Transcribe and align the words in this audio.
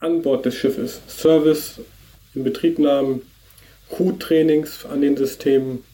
an 0.00 0.22
Bord 0.22 0.44
des 0.46 0.54
Schiffes. 0.54 1.00
Service, 1.06 1.80
Inbetriebnahmen, 2.34 3.22
Crew-Trainings 3.90 4.86
an 4.86 5.02
den 5.02 5.16
Systemen. 5.16 5.84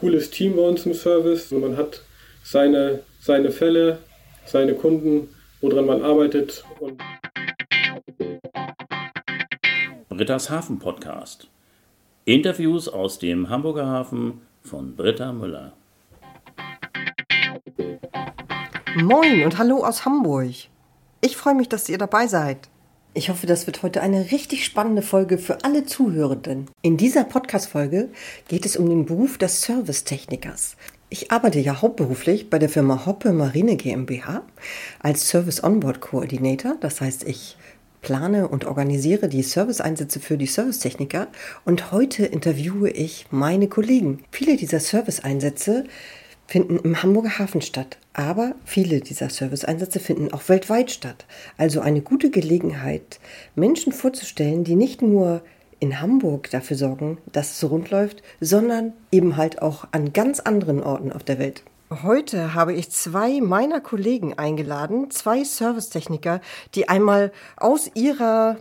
Cooles 0.00 0.30
Team 0.30 0.56
bei 0.56 0.62
uns 0.62 0.84
im 0.84 0.94
Service. 0.94 1.52
Und 1.52 1.60
man 1.60 1.76
hat 1.76 2.02
seine, 2.42 3.00
seine 3.20 3.52
Fälle, 3.52 4.00
seine 4.44 4.74
Kunden, 4.74 5.28
woran 5.60 5.86
man 5.86 6.02
arbeitet. 6.02 6.64
Und 6.80 7.00
Britta's 10.08 10.50
Hafen 10.50 10.78
Podcast. 10.78 11.48
Interviews 12.24 12.88
aus 12.88 13.18
dem 13.18 13.48
Hamburger 13.48 13.86
Hafen 13.86 14.40
von 14.62 14.96
Britta 14.96 15.32
Müller. 15.32 15.72
Moin 18.96 19.44
und 19.44 19.58
hallo 19.58 19.84
aus 19.84 20.04
Hamburg. 20.04 20.54
Ich 21.20 21.36
freue 21.36 21.54
mich, 21.54 21.68
dass 21.68 21.88
ihr 21.88 21.98
dabei 21.98 22.26
seid. 22.26 22.68
Ich 23.16 23.28
hoffe, 23.28 23.46
das 23.46 23.68
wird 23.68 23.84
heute 23.84 24.02
eine 24.02 24.32
richtig 24.32 24.64
spannende 24.64 25.00
Folge 25.00 25.38
für 25.38 25.62
alle 25.62 25.86
Zuhörenden. 25.86 26.68
In 26.82 26.96
dieser 26.96 27.22
Podcast-Folge 27.22 28.08
geht 28.48 28.66
es 28.66 28.76
um 28.76 28.88
den 28.88 29.06
Beruf 29.06 29.38
des 29.38 29.62
Servicetechnikers. 29.62 30.76
Ich 31.10 31.30
arbeite 31.30 31.60
ja 31.60 31.80
hauptberuflich 31.80 32.50
bei 32.50 32.58
der 32.58 32.68
Firma 32.68 33.06
Hoppe 33.06 33.32
Marine 33.32 33.76
GmbH 33.76 34.42
als 34.98 35.28
Service 35.28 35.62
Onboard 35.62 36.00
Coordinator. 36.00 36.76
Das 36.80 37.00
heißt, 37.00 37.22
ich 37.22 37.56
plane 38.02 38.48
und 38.48 38.64
organisiere 38.64 39.28
die 39.28 39.44
Serviceeinsätze 39.44 40.18
für 40.18 40.36
die 40.36 40.46
Servicetechniker 40.46 41.28
und 41.64 41.92
heute 41.92 42.26
interviewe 42.26 42.90
ich 42.90 43.26
meine 43.30 43.68
Kollegen. 43.68 44.24
Viele 44.32 44.56
dieser 44.56 44.80
Serviceeinsätze 44.80 45.84
finden 46.46 46.78
im 46.78 47.02
Hamburger 47.02 47.38
Hafen 47.38 47.62
statt, 47.62 47.98
aber 48.12 48.54
viele 48.64 49.00
dieser 49.00 49.30
Serviceeinsätze 49.30 50.00
finden 50.00 50.32
auch 50.32 50.48
weltweit 50.48 50.90
statt. 50.90 51.26
Also 51.56 51.80
eine 51.80 52.00
gute 52.00 52.30
Gelegenheit, 52.30 53.18
Menschen 53.54 53.92
vorzustellen, 53.92 54.64
die 54.64 54.76
nicht 54.76 55.02
nur 55.02 55.42
in 55.80 56.00
Hamburg 56.00 56.50
dafür 56.50 56.76
sorgen, 56.76 57.18
dass 57.32 57.50
es 57.50 57.60
so 57.60 57.68
rund 57.68 57.90
läuft, 57.90 58.22
sondern 58.40 58.92
eben 59.10 59.36
halt 59.36 59.60
auch 59.60 59.86
an 59.92 60.12
ganz 60.12 60.40
anderen 60.40 60.82
Orten 60.82 61.12
auf 61.12 61.24
der 61.24 61.38
Welt. 61.38 61.62
Heute 62.02 62.54
habe 62.54 62.72
ich 62.72 62.90
zwei 62.90 63.40
meiner 63.40 63.80
Kollegen 63.80 64.38
eingeladen, 64.38 65.10
zwei 65.10 65.44
Servicetechniker, 65.44 66.40
die 66.74 66.88
einmal 66.88 67.32
aus 67.56 67.90
ihrer 67.94 68.56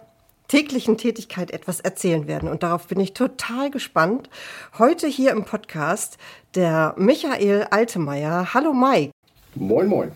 täglichen 0.47 0.97
Tätigkeit 0.97 1.51
etwas 1.51 1.79
erzählen 1.79 2.27
werden. 2.27 2.49
Und 2.49 2.63
darauf 2.63 2.87
bin 2.87 2.99
ich 2.99 3.13
total 3.13 3.71
gespannt. 3.71 4.29
Heute 4.77 5.07
hier 5.07 5.31
im 5.31 5.45
Podcast 5.45 6.17
der 6.55 6.93
Michael 6.97 7.67
Altemeyer. 7.71 8.53
Hallo 8.53 8.73
Mike. 8.73 9.11
Moin, 9.55 9.87
moin. 9.87 10.11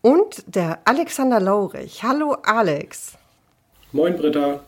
Und 0.00 0.44
der 0.46 0.80
Alexander 0.84 1.40
Laurich. 1.40 2.02
Hallo 2.02 2.36
Alex. 2.44 3.16
Moin 3.92 4.16
Britta. 4.16 4.60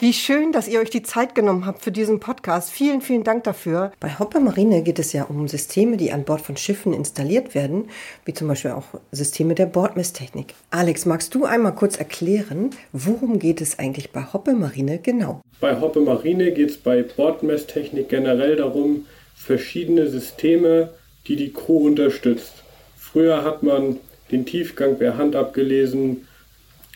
Wie 0.00 0.12
schön, 0.12 0.52
dass 0.52 0.68
ihr 0.68 0.78
euch 0.78 0.90
die 0.90 1.02
Zeit 1.02 1.34
genommen 1.34 1.66
habt 1.66 1.82
für 1.82 1.90
diesen 1.90 2.20
Podcast. 2.20 2.70
Vielen, 2.70 3.00
vielen 3.00 3.24
Dank 3.24 3.42
dafür. 3.42 3.90
Bei 3.98 4.16
Hopper 4.16 4.38
Marine 4.38 4.84
geht 4.84 5.00
es 5.00 5.12
ja 5.12 5.24
um 5.24 5.48
Systeme, 5.48 5.96
die 5.96 6.12
an 6.12 6.22
Bord 6.22 6.40
von 6.40 6.56
Schiffen 6.56 6.92
installiert 6.92 7.56
werden, 7.56 7.90
wie 8.24 8.32
zum 8.32 8.46
Beispiel 8.46 8.70
auch 8.70 8.84
Systeme 9.10 9.56
der 9.56 9.66
Bordmesstechnik. 9.66 10.54
Alex, 10.70 11.04
magst 11.04 11.34
du 11.34 11.46
einmal 11.46 11.74
kurz 11.74 11.96
erklären, 11.96 12.70
worum 12.92 13.40
geht 13.40 13.60
es 13.60 13.80
eigentlich 13.80 14.12
bei 14.12 14.22
Hoppe 14.32 14.52
Marine 14.52 15.00
genau? 15.00 15.40
Bei 15.58 15.80
Hoppe 15.80 15.98
Marine 15.98 16.52
geht 16.52 16.70
es 16.70 16.76
bei 16.76 17.02
Bordmesstechnik 17.02 18.08
generell 18.08 18.54
darum, 18.54 19.06
verschiedene 19.34 20.06
Systeme, 20.06 20.90
die 21.26 21.34
die 21.34 21.52
Crew 21.52 21.88
unterstützt. 21.88 22.62
Früher 22.96 23.42
hat 23.42 23.64
man 23.64 23.96
den 24.30 24.46
Tiefgang 24.46 24.96
per 24.96 25.16
Hand 25.16 25.34
abgelesen, 25.34 26.28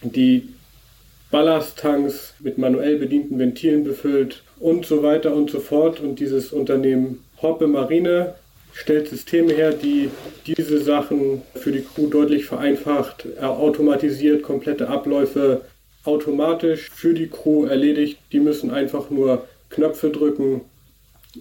die 0.04 0.50
Ballasttanks 1.32 2.34
mit 2.40 2.58
manuell 2.58 2.98
bedienten 2.98 3.38
Ventilen 3.38 3.84
befüllt 3.84 4.42
und 4.60 4.84
so 4.84 5.02
weiter 5.02 5.34
und 5.34 5.50
so 5.50 5.60
fort. 5.60 5.98
Und 5.98 6.20
dieses 6.20 6.52
Unternehmen 6.52 7.24
Hoppe 7.40 7.66
Marine 7.66 8.34
stellt 8.74 9.08
Systeme 9.08 9.52
her, 9.54 9.72
die 9.72 10.10
diese 10.46 10.78
Sachen 10.78 11.42
für 11.54 11.72
die 11.72 11.82
Crew 11.82 12.08
deutlich 12.08 12.44
vereinfacht, 12.44 13.26
automatisiert 13.40 14.42
komplette 14.42 14.88
Abläufe 14.88 15.62
automatisch 16.04 16.90
für 16.90 17.14
die 17.14 17.28
Crew 17.28 17.64
erledigt. 17.64 18.18
Die 18.32 18.40
müssen 18.40 18.70
einfach 18.70 19.08
nur 19.08 19.46
Knöpfe 19.70 20.10
drücken 20.10 20.60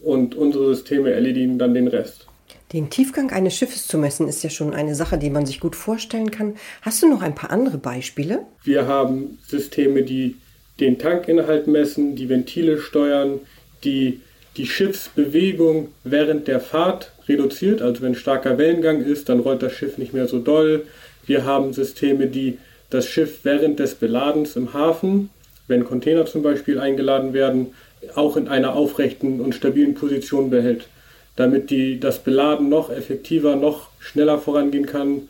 und 0.01 0.35
unsere 0.35 0.73
Systeme 0.73 1.11
erledigen 1.11 1.59
dann 1.59 1.73
den 1.73 1.89
Rest. 1.89 2.27
Den 2.73 2.89
Tiefgang 2.89 3.31
eines 3.31 3.55
Schiffes 3.55 3.85
zu 3.85 3.97
messen 3.97 4.29
ist 4.29 4.43
ja 4.43 4.49
schon 4.49 4.73
eine 4.73 4.95
Sache, 4.95 5.17
die 5.17 5.29
man 5.29 5.45
sich 5.45 5.59
gut 5.59 5.75
vorstellen 5.75 6.31
kann. 6.31 6.55
Hast 6.81 7.03
du 7.03 7.09
noch 7.09 7.21
ein 7.21 7.35
paar 7.35 7.51
andere 7.51 7.77
Beispiele? 7.77 8.39
Wir 8.63 8.87
haben 8.87 9.39
Systeme, 9.45 10.03
die 10.03 10.37
den 10.79 10.97
Tankinhalt 10.97 11.67
messen, 11.67 12.15
die 12.15 12.29
Ventile 12.29 12.79
steuern, 12.79 13.39
die 13.83 14.21
die 14.55 14.67
Schiffsbewegung 14.67 15.89
während 16.05 16.47
der 16.47 16.61
Fahrt 16.61 17.11
reduziert. 17.27 17.81
Also 17.81 18.01
wenn 18.03 18.15
starker 18.15 18.57
Wellengang 18.57 19.01
ist, 19.01 19.27
dann 19.27 19.41
rollt 19.41 19.61
das 19.61 19.73
Schiff 19.73 19.97
nicht 19.97 20.13
mehr 20.13 20.27
so 20.27 20.39
doll. 20.39 20.85
Wir 21.25 21.43
haben 21.43 21.73
Systeme, 21.73 22.27
die 22.27 22.57
das 22.89 23.05
Schiff 23.05 23.39
während 23.43 23.79
des 23.79 23.95
Beladens 23.95 24.55
im 24.55 24.73
Hafen, 24.73 25.29
wenn 25.67 25.83
Container 25.83 26.25
zum 26.25 26.41
Beispiel 26.41 26.79
eingeladen 26.79 27.33
werden, 27.33 27.73
auch 28.15 28.37
in 28.37 28.47
einer 28.47 28.75
aufrechten 28.75 29.41
und 29.41 29.55
stabilen 29.55 29.93
Position 29.93 30.49
behält 30.49 30.87
damit 31.35 31.69
die, 31.69 31.99
das 31.99 32.19
Beladen 32.19 32.69
noch 32.69 32.89
effektiver, 32.89 33.55
noch 33.55 33.89
schneller 33.99 34.37
vorangehen 34.37 34.85
kann. 34.85 35.29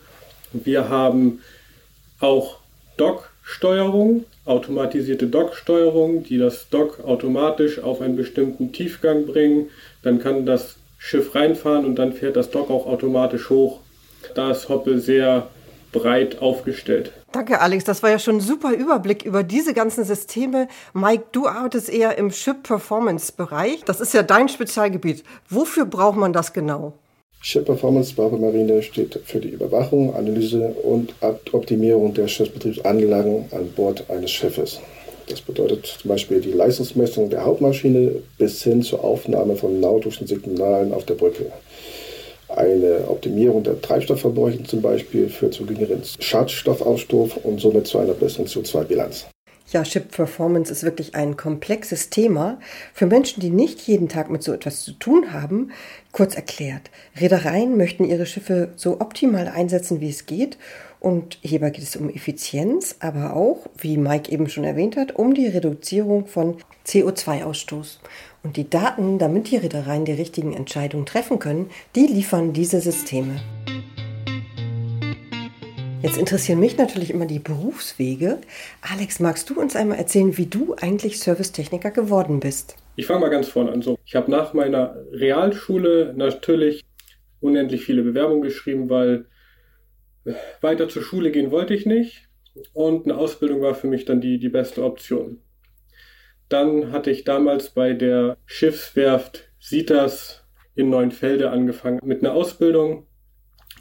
Wir 0.54 0.90
haben 0.90 1.42
auch 2.20 2.58
Dock-Steuerung, 2.98 4.26
automatisierte 4.46 5.28
Dock-Steuerung, 5.28 6.24
die 6.24 6.38
das 6.38 6.70
Dock 6.70 7.00
automatisch 7.04 7.80
auf 7.80 8.02
einen 8.02 8.16
bestimmten 8.16 8.72
Tiefgang 8.72 9.26
bringen. 9.26 9.70
Dann 10.04 10.20
kann 10.20 10.46
das 10.46 10.78
Schiff 10.98 11.34
reinfahren 11.36 11.86
und 11.86 11.96
dann 11.96 12.14
fährt 12.14 12.36
das 12.36 12.52
Dock 12.52 12.70
auch 12.70 12.86
automatisch 12.86 13.50
hoch. 13.50 13.80
Da 14.36 14.52
ist 14.52 14.70
Hoppe 14.70 15.00
sehr 15.00 15.48
breit 15.92 16.42
aufgestellt. 16.42 17.12
Danke, 17.32 17.62
Alex. 17.62 17.86
Das 17.86 18.04
war 18.04 18.10
ja 18.10 18.20
schon 18.20 18.38
ein 18.38 18.42
super 18.42 18.74
Überblick 18.74 19.24
über 19.24 19.44
diese 19.44 19.74
ganzen 19.74 20.04
Systeme. 20.04 20.68
Mike, 20.94 21.26
du 21.32 21.48
arbeitest 21.48 21.90
eher 21.90 22.18
im 22.18 22.30
Ship-Performance-Bereich. 22.30 23.84
Das 23.86 24.02
ist 24.02 24.14
ja 24.14 24.22
dein 24.22 24.50
Spezialgebiet. 24.50 25.24
Wofür 25.50 25.86
braucht 25.86 26.18
man 26.18 26.34
das 26.34 26.52
genau? 26.52 26.94
Ship 27.44 27.66
Performance 27.66 28.14
bei 28.14 28.30
Marine 28.30 28.84
steht 28.84 29.20
für 29.26 29.40
die 29.40 29.50
Überwachung, 29.50 30.14
Analyse 30.14 30.76
und 30.84 31.16
Optimierung 31.52 32.14
der 32.14 32.28
Schiffsbetriebsanlagen 32.28 33.46
an 33.52 33.72
Bord 33.76 34.08
eines 34.10 34.30
Schiffes. 34.30 34.80
Das 35.28 35.42
bedeutet 35.42 35.86
zum 35.86 36.10
Beispiel 36.10 36.42
die 36.42 36.52
Leistungsmessung 36.52 37.30
der 37.30 37.44
Hauptmaschine 37.46 38.22
bis 38.38 38.62
hin 38.62 38.84
zur 38.84 39.04
Aufnahme 39.04 39.56
von 39.56 39.80
nautischen 39.80 40.28
Signalen 40.28 40.94
auf 40.94 41.06
der 41.06 41.16
Brücke. 41.16 41.52
Eine 42.56 43.08
Optimierung 43.08 43.64
der 43.64 43.82
Treibstoffverbräuche 43.82 44.64
zum 44.64 44.82
Beispiel 44.82 45.30
führt 45.30 45.54
zu 45.54 45.66
geringeren 45.66 46.02
Schadstoffausstoß 46.20 47.38
und 47.44 47.60
somit 47.60 47.88
zu 47.88 48.00
einer 48.00 48.14
besseren 48.14 48.46
CO2-Bilanz. 48.46 49.28
Ja, 49.72 49.86
Ship 49.86 50.12
Performance 50.12 50.70
ist 50.70 50.84
wirklich 50.84 51.16
ein 51.16 51.38
komplexes 51.38 52.10
Thema. 52.10 52.60
Für 52.94 53.06
Menschen, 53.06 53.40
die 53.40 53.50
nicht 53.50 53.80
jeden 53.88 54.10
Tag 54.10 54.30
mit 54.30 54.44
so 54.44 54.52
etwas 54.52 54.84
zu 54.84 54.92
tun 54.92 55.32
haben, 55.32 55.72
kurz 56.12 56.36
erklärt. 56.36 56.92
Reedereien 57.18 57.78
möchten 57.78 58.04
ihre 58.04 58.26
Schiffe 58.26 58.74
so 58.76 59.00
optimal 59.00 59.48
einsetzen, 59.48 60.02
wie 60.02 60.10
es 60.10 60.26
geht. 60.26 60.58
Und 61.00 61.40
hierbei 61.42 61.70
geht 61.70 61.86
es 61.86 61.96
um 61.96 62.10
Effizienz, 62.10 62.98
aber 63.00 63.34
auch, 63.34 63.66
wie 63.78 63.96
Mike 63.96 64.30
eben 64.30 64.50
schon 64.50 64.66
erwähnt 64.66 64.98
hat, 64.98 65.16
um 65.16 65.34
die 65.34 65.48
Reduzierung 65.48 66.26
von 66.26 66.58
CO2-Ausstoß. 66.86 68.00
Und 68.44 68.58
die 68.58 68.70
Daten, 68.70 69.20
damit 69.20 69.52
die 69.52 69.58
Reedereien 69.58 70.06
die 70.06 70.14
richtigen 70.14 70.54
Entscheidungen 70.54 71.06
treffen 71.06 71.38
können, 71.38 71.70
die 71.96 72.08
liefern 72.08 72.54
diese 72.54 72.82
Systeme. 72.82 73.40
Jetzt 76.02 76.18
interessieren 76.18 76.60
mich 76.60 76.78
natürlich 76.78 77.12
immer 77.12 77.28
die 77.28 77.38
Berufswege. 77.38 78.40
Alex, 78.82 79.20
magst 79.20 79.48
du 79.52 79.60
uns 79.60 79.76
einmal 79.76 80.00
erzählen, 80.00 80.36
wie 80.38 80.48
du 80.48 80.76
eigentlich 80.82 81.20
Servicetechniker 81.20 81.92
geworden 81.92 82.40
bist? 82.40 82.76
Ich 82.96 83.06
fange 83.06 83.20
mal 83.20 83.30
ganz 83.30 83.48
vorne 83.48 83.72
an. 83.72 83.84
So, 83.84 84.00
ich 84.04 84.16
habe 84.16 84.32
nach 84.32 84.54
meiner 84.54 84.96
Realschule 85.12 86.16
natürlich 86.18 86.84
unendlich 87.40 87.84
viele 87.84 88.02
Bewerbungen 88.02 88.42
geschrieben, 88.42 88.90
weil 88.90 89.26
weiter 90.62 90.90
zur 90.90 91.04
Schule 91.04 91.30
gehen 91.32 91.52
wollte 91.52 91.76
ich 91.76 91.86
nicht. 91.86 92.28
Und 92.74 93.06
eine 93.06 93.18
Ausbildung 93.18 93.62
war 93.62 93.76
für 93.76 93.88
mich 93.88 94.06
dann 94.06 94.20
die, 94.20 94.40
die 94.40 94.50
beste 94.50 94.84
Option. 94.84 95.40
Dann 96.52 96.92
hatte 96.92 97.12
ich 97.12 97.24
damals 97.24 97.70
bei 97.70 97.94
der 97.94 98.36
Schiffswerft 98.46 99.50
Sitas 99.58 100.44
in 100.76 100.90
Neuenfelde 100.90 101.50
angefangen 101.50 102.02
mit 102.04 102.22
einer 102.22 102.34
Ausbildung, 102.34 103.08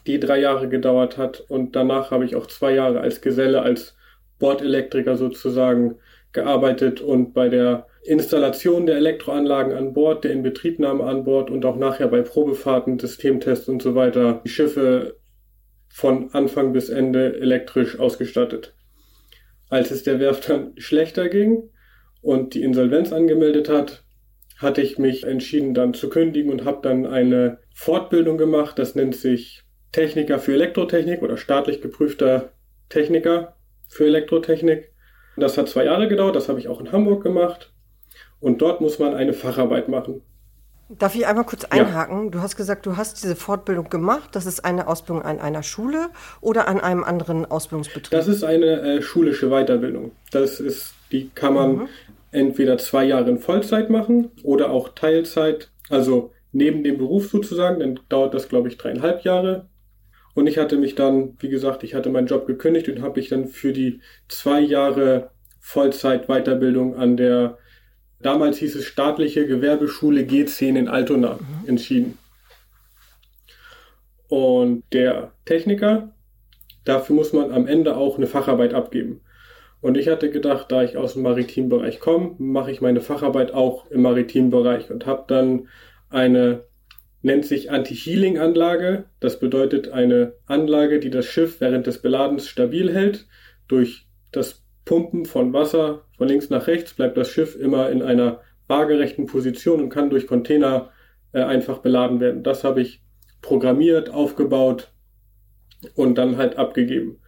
die 0.06 0.20
drei 0.20 0.38
Jahre 0.38 0.68
gedauert 0.68 1.18
hat. 1.18 1.40
Und 1.40 1.74
danach 1.74 2.12
habe 2.12 2.24
ich 2.24 2.36
auch 2.36 2.46
zwei 2.46 2.72
Jahre 2.72 3.00
als 3.00 3.22
Geselle, 3.22 3.62
als 3.62 3.96
Bordelektriker 4.38 5.16
sozusagen 5.16 5.96
gearbeitet 6.30 7.00
und 7.00 7.34
bei 7.34 7.48
der 7.48 7.88
Installation 8.04 8.86
der 8.86 8.98
Elektroanlagen 8.98 9.76
an 9.76 9.92
Bord, 9.92 10.22
der 10.22 10.30
Inbetriebnahme 10.30 11.02
an 11.02 11.24
Bord 11.24 11.50
und 11.50 11.64
auch 11.64 11.76
nachher 11.76 12.06
bei 12.06 12.22
Probefahrten, 12.22 13.00
Systemtests 13.00 13.68
und 13.68 13.82
so 13.82 13.96
weiter 13.96 14.42
die 14.44 14.48
Schiffe 14.48 15.16
von 15.88 16.32
Anfang 16.34 16.72
bis 16.72 16.88
Ende 16.88 17.34
elektrisch 17.34 17.98
ausgestattet. 17.98 18.76
als 19.70 19.90
es 19.90 20.04
der 20.04 20.20
Werft 20.20 20.48
dann 20.48 20.74
schlechter 20.76 21.28
ging 21.28 21.68
und 22.22 22.54
die 22.54 22.62
Insolvenz 22.62 23.12
angemeldet 23.12 23.68
hat, 23.68 24.04
hatte 24.58 24.82
ich 24.82 24.98
mich 24.98 25.24
entschieden, 25.24 25.74
dann 25.74 25.94
zu 25.94 26.10
kündigen 26.10 26.52
und 26.52 26.64
habe 26.64 26.80
dann 26.82 27.06
eine 27.06 27.58
Fortbildung 27.74 28.36
gemacht. 28.36 28.78
Das 28.78 28.94
nennt 28.94 29.16
sich 29.16 29.62
Techniker 29.92 30.38
für 30.38 30.52
Elektrotechnik 30.52 31.22
oder 31.22 31.36
staatlich 31.36 31.80
geprüfter 31.80 32.52
Techniker 32.88 33.56
für 33.88 34.06
Elektrotechnik. 34.06 34.92
Das 35.36 35.56
hat 35.56 35.68
zwei 35.68 35.84
Jahre 35.84 36.08
gedauert, 36.08 36.36
das 36.36 36.48
habe 36.48 36.58
ich 36.58 36.68
auch 36.68 36.80
in 36.80 36.92
Hamburg 36.92 37.22
gemacht. 37.22 37.72
Und 38.38 38.60
dort 38.62 38.80
muss 38.80 38.98
man 38.98 39.14
eine 39.14 39.32
Facharbeit 39.32 39.88
machen. 39.88 40.22
Darf 40.98 41.14
ich 41.14 41.24
einmal 41.26 41.44
kurz 41.44 41.64
einhaken? 41.64 42.24
Ja. 42.24 42.30
Du 42.30 42.40
hast 42.40 42.56
gesagt, 42.56 42.84
du 42.84 42.96
hast 42.96 43.22
diese 43.22 43.36
Fortbildung 43.36 43.88
gemacht. 43.90 44.30
Das 44.32 44.44
ist 44.44 44.64
eine 44.64 44.88
Ausbildung 44.88 45.22
an 45.22 45.38
einer 45.38 45.62
Schule 45.62 46.08
oder 46.40 46.66
an 46.66 46.80
einem 46.80 47.04
anderen 47.04 47.46
Ausbildungsbetrieb? 47.46 48.10
Das 48.10 48.26
ist 48.26 48.42
eine 48.42 48.80
äh, 48.80 49.02
schulische 49.02 49.50
Weiterbildung. 49.50 50.10
Das 50.32 50.58
ist, 50.58 50.94
die 51.12 51.30
kann 51.32 51.54
man 51.54 51.76
mhm. 51.76 51.88
entweder 52.32 52.76
zwei 52.78 53.04
Jahre 53.04 53.30
in 53.30 53.38
Vollzeit 53.38 53.88
machen 53.88 54.30
oder 54.42 54.70
auch 54.70 54.88
Teilzeit, 54.88 55.70
also 55.90 56.32
neben 56.50 56.82
dem 56.82 56.98
Beruf 56.98 57.30
sozusagen. 57.30 57.78
Dann 57.78 58.00
dauert 58.08 58.34
das, 58.34 58.48
glaube 58.48 58.66
ich, 58.66 58.76
dreieinhalb 58.76 59.22
Jahre. 59.22 59.68
Und 60.34 60.48
ich 60.48 60.58
hatte 60.58 60.76
mich 60.76 60.96
dann, 60.96 61.36
wie 61.38 61.50
gesagt, 61.50 61.84
ich 61.84 61.94
hatte 61.94 62.10
meinen 62.10 62.26
Job 62.26 62.48
gekündigt 62.48 62.88
und 62.88 63.00
habe 63.00 63.20
ich 63.20 63.28
dann 63.28 63.46
für 63.46 63.72
die 63.72 64.00
zwei 64.28 64.58
Jahre 64.58 65.30
Vollzeit 65.60 66.26
Weiterbildung 66.26 66.96
an 66.96 67.16
der 67.16 67.58
damals 68.22 68.58
hieß 68.58 68.76
es 68.76 68.84
staatliche 68.84 69.46
Gewerbeschule 69.46 70.22
G10 70.22 70.76
in 70.76 70.88
Altona 70.88 71.34
mhm. 71.34 71.68
entschieden. 71.68 72.18
Und 74.28 74.84
der 74.92 75.32
Techniker, 75.44 76.12
dafür 76.84 77.16
muss 77.16 77.32
man 77.32 77.50
am 77.50 77.66
Ende 77.66 77.96
auch 77.96 78.16
eine 78.16 78.28
Facharbeit 78.28 78.74
abgeben. 78.74 79.22
Und 79.80 79.96
ich 79.96 80.08
hatte 80.08 80.30
gedacht, 80.30 80.70
da 80.70 80.82
ich 80.82 80.96
aus 80.96 81.14
dem 81.14 81.22
Maritimbereich 81.22 82.00
komme, 82.00 82.34
mache 82.38 82.70
ich 82.70 82.80
meine 82.80 83.00
Facharbeit 83.00 83.52
auch 83.52 83.90
im 83.90 84.02
Maritimbereich 84.02 84.90
und 84.90 85.06
habe 85.06 85.24
dann 85.26 85.68
eine, 86.10 86.64
nennt 87.22 87.46
sich 87.46 87.70
Anti-Healing-Anlage. 87.70 89.06
Das 89.20 89.40
bedeutet 89.40 89.88
eine 89.88 90.34
Anlage, 90.46 91.00
die 91.00 91.10
das 91.10 91.26
Schiff 91.26 91.60
während 91.60 91.86
des 91.86 92.02
Beladens 92.02 92.46
stabil 92.46 92.92
hält. 92.92 93.26
Durch 93.68 94.06
das 94.32 94.62
Pumpen 94.90 95.24
von 95.24 95.52
Wasser 95.52 96.02
von 96.18 96.26
links 96.26 96.50
nach 96.50 96.66
rechts 96.66 96.94
bleibt 96.94 97.16
das 97.16 97.28
Schiff 97.28 97.54
immer 97.54 97.90
in 97.90 98.02
einer 98.02 98.40
waagerechten 98.66 99.26
Position 99.26 99.80
und 99.80 99.88
kann 99.88 100.10
durch 100.10 100.26
Container 100.26 100.90
äh, 101.30 101.42
einfach 101.42 101.78
beladen 101.78 102.18
werden. 102.18 102.42
Das 102.42 102.64
habe 102.64 102.80
ich 102.80 103.00
programmiert, 103.40 104.10
aufgebaut 104.10 104.90
und 105.94 106.18
dann 106.18 106.38
halt 106.38 106.56
abgegeben. 106.56 107.20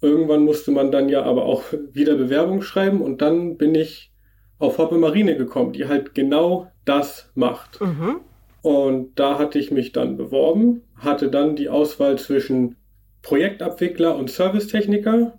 Irgendwann 0.00 0.42
musste 0.42 0.72
man 0.72 0.90
dann 0.90 1.08
ja 1.08 1.22
aber 1.22 1.44
auch 1.44 1.62
wieder 1.92 2.16
Bewerbung 2.16 2.62
schreiben 2.62 3.00
und 3.00 3.22
dann 3.22 3.58
bin 3.58 3.76
ich 3.76 4.12
auf 4.58 4.78
Hoppe 4.78 4.98
Marine 4.98 5.36
gekommen, 5.36 5.72
die 5.72 5.86
halt 5.86 6.16
genau 6.16 6.72
das 6.84 7.30
macht. 7.36 7.80
Mhm. 7.80 8.22
Und 8.62 9.20
da 9.20 9.38
hatte 9.38 9.60
ich 9.60 9.70
mich 9.70 9.92
dann 9.92 10.16
beworben, 10.16 10.82
hatte 10.96 11.30
dann 11.30 11.54
die 11.54 11.68
Auswahl 11.68 12.18
zwischen 12.18 12.74
Projektabwickler 13.22 14.16
und 14.16 14.30
Servicetechniker 14.30 15.38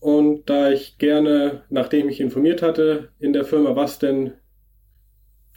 und 0.00 0.48
da 0.48 0.70
ich 0.70 0.98
gerne, 0.98 1.64
nachdem 1.68 2.08
ich 2.08 2.20
informiert 2.20 2.62
hatte 2.62 3.10
in 3.18 3.32
der 3.32 3.44
Firma, 3.44 3.74
was 3.74 3.98
denn 3.98 4.34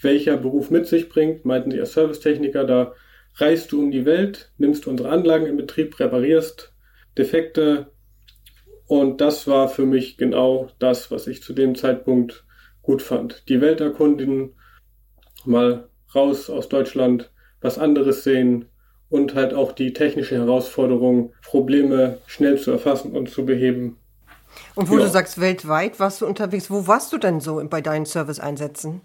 welcher 0.02 0.38
Beruf 0.38 0.70
mit 0.70 0.88
sich 0.88 1.10
bringt, 1.10 1.46
meinten 1.46 1.72
sie 1.72 1.80
als 1.80 1.94
Servicetechniker, 1.94 2.64
da 2.64 2.94
reist 3.36 3.72
du 3.72 3.80
um 3.80 3.92
die 3.92 4.06
Welt, 4.06 4.52
nimmst 4.58 4.88
unsere 4.88 5.10
Anlagen 5.10 5.46
in 5.46 5.58
Betrieb, 5.58 6.00
reparierst 6.00 6.74
Defekte. 7.18 7.92
Und 8.86 9.22
das 9.22 9.48
war 9.48 9.70
für 9.70 9.86
mich 9.86 10.18
genau 10.18 10.70
das, 10.80 11.12
was 11.12 11.28
ich 11.28 11.44
zu 11.44 11.54
dem 11.54 11.76
Zeitpunkt 11.76 12.46
gut 12.82 13.02
fand. 13.02 13.48
Die 13.50 13.62
Welt 13.62 13.82
erkunden, 13.82 14.56
mal 15.46 15.90
raus 16.16 16.50
aus 16.50 16.70
Deutschland, 16.70 17.32
was 17.60 17.78
anderes 17.78 18.24
sehen 18.24 18.66
und 19.10 19.36
halt 19.36 19.54
auch 19.54 19.72
die 19.72 19.94
technische 19.94 20.36
Herausforderung, 20.36 21.34
Probleme 21.44 22.20
schnell 22.28 22.58
zu 22.58 22.72
erfassen 22.72 23.12
und 23.12 23.30
zu 23.30 23.46
beheben. 23.46 23.98
Und 24.76 24.90
wo 24.90 24.98
ja. 24.98 25.06
du 25.06 25.10
sagst, 25.10 25.40
weltweit 25.40 26.00
warst 26.00 26.22
du 26.22 26.26
unterwegs, 26.26 26.70
wo 26.70 26.88
warst 26.88 27.14
du 27.14 27.18
denn 27.18 27.40
so 27.40 27.64
bei 27.70 27.82
deinen 27.82 28.06
Service-Einsätzen? 28.06 29.02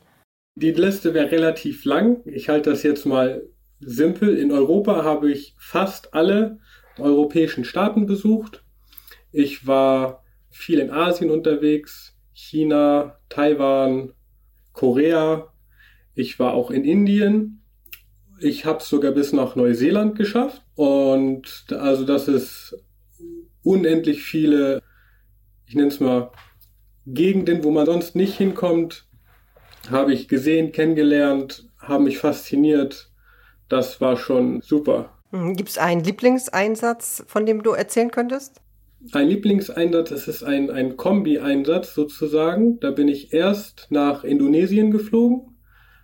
Die 0.54 0.72
Liste 0.72 1.14
wäre 1.14 1.30
relativ 1.30 1.84
lang. 1.84 2.20
Ich 2.26 2.48
halte 2.48 2.70
das 2.70 2.82
jetzt 2.82 3.06
mal 3.06 3.42
simpel. 3.80 4.36
In 4.36 4.52
Europa 4.52 5.02
habe 5.04 5.30
ich 5.30 5.54
fast 5.58 6.14
alle 6.14 6.58
europäischen 6.98 7.64
Staaten 7.64 8.06
besucht. 8.06 8.62
Ich 9.30 9.66
war 9.66 10.22
viel 10.50 10.78
in 10.78 10.90
Asien 10.90 11.30
unterwegs, 11.30 12.14
China, 12.34 13.18
Taiwan, 13.30 14.12
Korea. 14.72 15.52
Ich 16.14 16.38
war 16.38 16.52
auch 16.52 16.70
in 16.70 16.84
Indien. 16.84 17.62
Ich 18.38 18.66
habe 18.66 18.78
es 18.78 18.88
sogar 18.88 19.12
bis 19.12 19.32
nach 19.32 19.56
Neuseeland 19.56 20.16
geschafft. 20.16 20.62
Und 20.74 21.66
also 21.70 22.04
das 22.04 22.28
ist 22.28 22.76
unendlich 23.62 24.22
viele 24.22 24.82
ich 25.72 25.76
nenne 25.76 25.88
es 25.88 26.00
mal, 26.00 26.30
Gegenden, 27.06 27.64
wo 27.64 27.70
man 27.70 27.86
sonst 27.86 28.14
nicht 28.14 28.36
hinkommt, 28.36 29.06
habe 29.90 30.12
ich 30.12 30.28
gesehen, 30.28 30.70
kennengelernt, 30.70 31.66
haben 31.78 32.04
mich 32.04 32.18
fasziniert. 32.18 33.10
Das 33.70 33.98
war 33.98 34.18
schon 34.18 34.60
super. 34.60 35.16
Hm, 35.30 35.56
Gibt 35.56 35.70
es 35.70 35.78
einen 35.78 36.04
Lieblingseinsatz, 36.04 37.24
von 37.26 37.46
dem 37.46 37.62
du 37.62 37.70
erzählen 37.70 38.10
könntest? 38.10 38.60
Ein 39.12 39.28
Lieblingseinsatz, 39.28 40.10
das 40.10 40.28
ist 40.28 40.42
ein, 40.44 40.70
ein 40.70 40.98
Kombi-Einsatz 40.98 41.94
sozusagen. 41.94 42.78
Da 42.80 42.90
bin 42.90 43.08
ich 43.08 43.32
erst 43.32 43.86
nach 43.88 44.24
Indonesien 44.24 44.90
geflogen, 44.90 45.56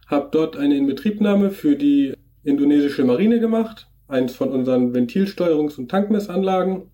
habe 0.06 0.30
dort 0.32 0.56
eine 0.56 0.78
Inbetriebnahme 0.78 1.50
für 1.50 1.76
die 1.76 2.14
indonesische 2.42 3.04
Marine 3.04 3.38
gemacht, 3.38 3.86
eins 4.06 4.34
von 4.34 4.48
unseren 4.48 4.94
Ventilsteuerungs- 4.94 5.78
und 5.78 5.90
Tankmessanlagen 5.90 6.90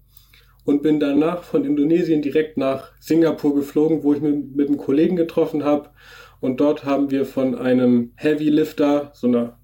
und 0.64 0.82
bin 0.82 1.00
danach 1.00 1.42
von 1.42 1.64
Indonesien 1.64 2.22
direkt 2.22 2.56
nach 2.56 2.90
Singapur 3.00 3.54
geflogen, 3.54 4.02
wo 4.02 4.14
ich 4.14 4.20
mich 4.20 4.34
mit 4.54 4.68
einem 4.68 4.78
Kollegen 4.78 5.16
getroffen 5.16 5.64
habe. 5.64 5.90
Und 6.40 6.60
dort 6.60 6.84
haben 6.84 7.10
wir 7.10 7.24
von 7.24 7.54
einem 7.54 8.12
Heavy 8.16 8.48
Lifter, 8.48 9.10
so 9.14 9.26
einer 9.26 9.58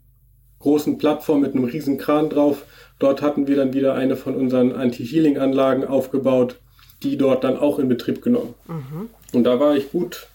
großen 0.61 0.99
Plattform 0.99 1.41
mit 1.41 1.55
einem 1.55 1.65
riesen 1.65 1.99
Kran 1.99 2.31
drauf, 2.31 2.65
dort 2.99 3.23
hatten 3.23 3.47
wir 3.47 3.57
dann 3.57 3.73
wieder 3.73 3.95
eine 3.95 4.17
von 4.17 4.35
unseren 4.35 4.73
Anti-Healing-Anlagen 4.73 5.85
aufgebaut, 5.85 6.61
die 7.03 7.17
dort 7.17 7.45
dann 7.45 7.57
auch 7.57 7.79
in 7.79 7.89
Betrieb 7.89 8.23
genommen. 8.23 8.55
Mhm. 8.69 9.09
Und 9.33 9.45
da 9.45 9.59
war 9.59 9.77
ich 9.77 9.91
gut 9.91 10.29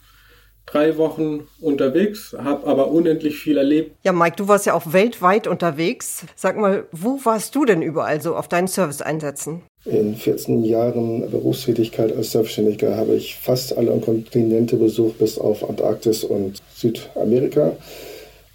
drei 0.65 0.98
Wochen 0.98 1.48
unterwegs, 1.62 2.36
habe 2.38 2.67
aber 2.67 2.91
unendlich 2.91 3.38
viel 3.38 3.57
erlebt. 3.57 3.95
Ja, 4.03 4.12
Mike, 4.12 4.36
du 4.38 4.48
warst 4.48 4.65
ja 4.65 4.74
auch 4.74 4.93
weltweit 4.93 5.48
unterwegs. 5.48 6.25
Sag 6.36 6.57
mal, 6.57 6.86
wo 6.91 7.19
warst 7.24 7.55
du 7.55 7.65
denn 7.65 7.81
überall 7.81 8.22
so 8.22 8.36
auf 8.36 8.48
deinen 8.48 8.67
Service-Einsätzen? 8.67 9.62
In 9.86 10.15
14 10.15 10.63
Jahren 10.63 11.29
Berufstätigkeit 11.29 12.15
als 12.15 12.31
Selbstständiger 12.31 12.98
habe 12.98 13.15
ich 13.15 13.36
fast 13.36 13.77
alle 13.77 13.95
Kontinente 14.00 14.77
besucht, 14.77 15.19
bis 15.19 15.38
auf 15.38 15.67
Antarktis 15.69 16.24
und 16.24 16.60
Südamerika. 16.74 17.74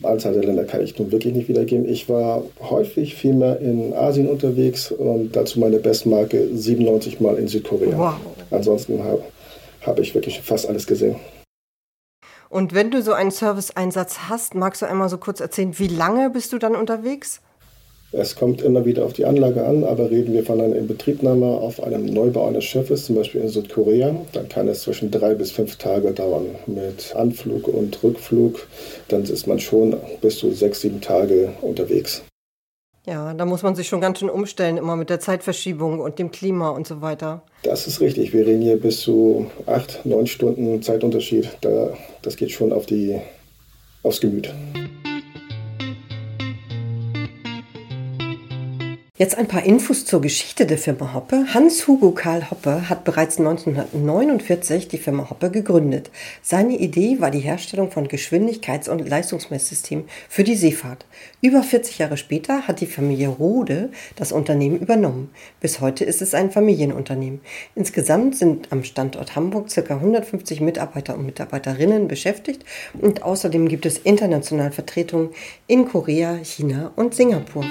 Anzahl 0.02 0.32
der 0.32 0.44
Länder 0.44 0.64
kann 0.64 0.82
ich 0.82 0.98
nun 0.98 1.12
wirklich 1.12 1.34
nicht 1.34 1.48
wiedergeben. 1.48 1.86
Ich 1.88 2.08
war 2.08 2.42
häufig 2.58 3.14
viel 3.14 3.34
mehr 3.34 3.60
in 3.60 3.92
Asien 3.92 4.28
unterwegs 4.28 4.90
und 4.90 5.36
dazu 5.36 5.60
meine 5.60 5.78
Bestmarke 5.78 6.48
97 6.52 7.20
Mal 7.20 7.36
in 7.36 7.48
Südkorea. 7.48 7.96
Wow. 7.96 8.14
Ansonsten 8.50 9.04
habe 9.04 9.22
hab 9.82 9.98
ich 10.00 10.14
wirklich 10.14 10.40
fast 10.40 10.68
alles 10.68 10.86
gesehen. 10.86 11.16
Und 12.50 12.74
wenn 12.74 12.90
du 12.90 13.00
so 13.00 13.12
einen 13.12 13.30
Serviceeinsatz 13.30 14.28
hast, 14.28 14.56
magst 14.56 14.82
du 14.82 14.86
einmal 14.86 15.08
so 15.08 15.18
kurz 15.18 15.38
erzählen, 15.38 15.78
wie 15.78 15.86
lange 15.86 16.30
bist 16.30 16.52
du 16.52 16.58
dann 16.58 16.74
unterwegs? 16.74 17.40
Es 18.10 18.34
kommt 18.34 18.60
immer 18.60 18.84
wieder 18.84 19.04
auf 19.04 19.12
die 19.12 19.24
Anlage 19.24 19.64
an, 19.64 19.84
aber 19.84 20.10
reden 20.10 20.34
wir 20.34 20.44
von 20.44 20.60
einer 20.60 20.74
Inbetriebnahme 20.74 21.46
auf 21.46 21.80
einem 21.80 22.06
Neubau 22.06 22.48
eines 22.48 22.64
Schiffes, 22.64 23.06
zum 23.06 23.14
Beispiel 23.14 23.42
in 23.42 23.48
Südkorea, 23.48 24.16
dann 24.32 24.48
kann 24.48 24.66
es 24.66 24.82
zwischen 24.82 25.12
drei 25.12 25.34
bis 25.34 25.52
fünf 25.52 25.76
Tage 25.76 26.10
dauern. 26.10 26.46
Mit 26.66 27.14
Anflug 27.14 27.68
und 27.68 28.02
Rückflug, 28.02 28.66
dann 29.06 29.22
ist 29.22 29.46
man 29.46 29.60
schon 29.60 29.96
bis 30.20 30.38
zu 30.38 30.50
sechs, 30.50 30.80
sieben 30.80 31.00
Tage 31.00 31.52
unterwegs. 31.60 32.24
Ja, 33.06 33.32
da 33.32 33.46
muss 33.46 33.62
man 33.62 33.74
sich 33.74 33.88
schon 33.88 34.00
ganz 34.00 34.18
schön 34.18 34.28
umstellen, 34.28 34.76
immer 34.76 34.94
mit 34.94 35.08
der 35.08 35.20
Zeitverschiebung 35.20 36.00
und 36.00 36.18
dem 36.18 36.30
Klima 36.30 36.68
und 36.70 36.86
so 36.86 37.00
weiter. 37.00 37.42
Das 37.62 37.86
ist 37.86 38.00
richtig. 38.00 38.32
Wir 38.32 38.46
reden 38.46 38.62
hier 38.62 38.78
bis 38.78 39.00
zu 39.00 39.50
acht, 39.66 40.04
neun 40.04 40.26
Stunden 40.26 40.82
Zeitunterschied. 40.82 41.48
Da, 41.62 41.94
das 42.22 42.36
geht 42.36 42.50
schon 42.50 42.72
auf 42.72 42.86
die, 42.86 43.18
aufs 44.02 44.20
Gemüt. 44.20 44.52
Jetzt 49.20 49.36
ein 49.36 49.48
paar 49.48 49.64
Infos 49.64 50.06
zur 50.06 50.22
Geschichte 50.22 50.64
der 50.64 50.78
Firma 50.78 51.12
Hoppe. 51.12 51.44
Hans-Hugo 51.52 52.12
Karl 52.12 52.50
Hoppe 52.50 52.88
hat 52.88 53.04
bereits 53.04 53.38
1949 53.38 54.88
die 54.88 54.96
Firma 54.96 55.28
Hoppe 55.28 55.50
gegründet. 55.50 56.10
Seine 56.40 56.78
Idee 56.78 57.20
war 57.20 57.30
die 57.30 57.40
Herstellung 57.40 57.90
von 57.90 58.08
Geschwindigkeits- 58.08 58.88
und 58.88 59.06
Leistungsmesssystemen 59.06 60.06
für 60.30 60.42
die 60.42 60.54
Seefahrt. 60.54 61.04
Über 61.42 61.62
40 61.62 61.98
Jahre 61.98 62.16
später 62.16 62.66
hat 62.66 62.80
die 62.80 62.86
Familie 62.86 63.28
Rode 63.28 63.90
das 64.16 64.32
Unternehmen 64.32 64.80
übernommen. 64.80 65.28
Bis 65.60 65.82
heute 65.82 66.06
ist 66.06 66.22
es 66.22 66.32
ein 66.32 66.50
Familienunternehmen. 66.50 67.42
Insgesamt 67.74 68.36
sind 68.36 68.72
am 68.72 68.84
Standort 68.84 69.36
Hamburg 69.36 69.68
ca. 69.68 69.96
150 69.96 70.62
Mitarbeiter 70.62 71.14
und 71.14 71.26
Mitarbeiterinnen 71.26 72.08
beschäftigt 72.08 72.64
und 72.98 73.22
außerdem 73.22 73.68
gibt 73.68 73.84
es 73.84 73.98
international 73.98 74.72
Vertretungen 74.72 75.28
in 75.66 75.86
Korea, 75.86 76.38
China 76.42 76.92
und 76.96 77.14
Singapur. 77.14 77.66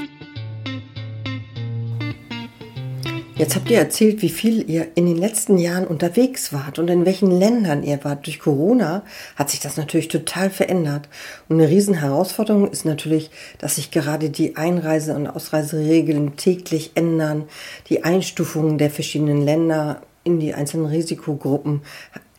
Jetzt 3.39 3.55
habt 3.55 3.71
ihr 3.71 3.77
erzählt, 3.77 4.21
wie 4.21 4.27
viel 4.27 4.69
ihr 4.69 4.87
in 4.95 5.05
den 5.05 5.15
letzten 5.15 5.57
Jahren 5.57 5.87
unterwegs 5.87 6.51
wart 6.51 6.77
und 6.77 6.89
in 6.89 7.05
welchen 7.05 7.31
Ländern 7.31 7.83
ihr 7.83 8.03
wart. 8.03 8.25
Durch 8.25 8.37
Corona 8.37 9.01
hat 9.37 9.49
sich 9.49 9.61
das 9.61 9.77
natürlich 9.77 10.09
total 10.09 10.49
verändert. 10.49 11.07
Und 11.47 11.55
eine 11.55 11.69
Riesenherausforderung 11.69 12.69
ist 12.69 12.83
natürlich, 12.83 13.31
dass 13.57 13.77
sich 13.77 13.91
gerade 13.91 14.29
die 14.29 14.57
Einreise- 14.57 15.15
und 15.15 15.25
Ausreiseregeln 15.25 16.35
täglich 16.35 16.91
ändern. 16.95 17.45
Die 17.87 18.03
Einstufungen 18.03 18.77
der 18.77 18.89
verschiedenen 18.89 19.41
Länder 19.41 20.01
in 20.25 20.41
die 20.41 20.53
einzelnen 20.53 20.87
Risikogruppen 20.87 21.83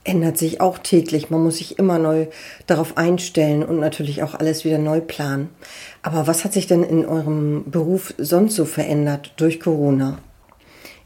ändert 0.05 0.37
sich 0.37 0.61
auch 0.61 0.77
täglich. 0.77 1.31
Man 1.31 1.43
muss 1.43 1.57
sich 1.57 1.79
immer 1.79 1.99
neu 1.99 2.27
darauf 2.67 2.99
einstellen 2.99 3.63
und 3.63 3.81
natürlich 3.81 4.23
auch 4.23 4.35
alles 4.35 4.67
wieder 4.67 4.77
neu 4.77 5.01
planen. 5.01 5.49
Aber 6.03 6.27
was 6.27 6.45
hat 6.45 6.53
sich 6.53 6.67
denn 6.67 6.83
in 6.83 7.07
eurem 7.07 7.71
Beruf 7.71 8.13
sonst 8.19 8.55
so 8.55 8.67
verändert 8.67 9.33
durch 9.39 9.61
Corona? 9.61 10.19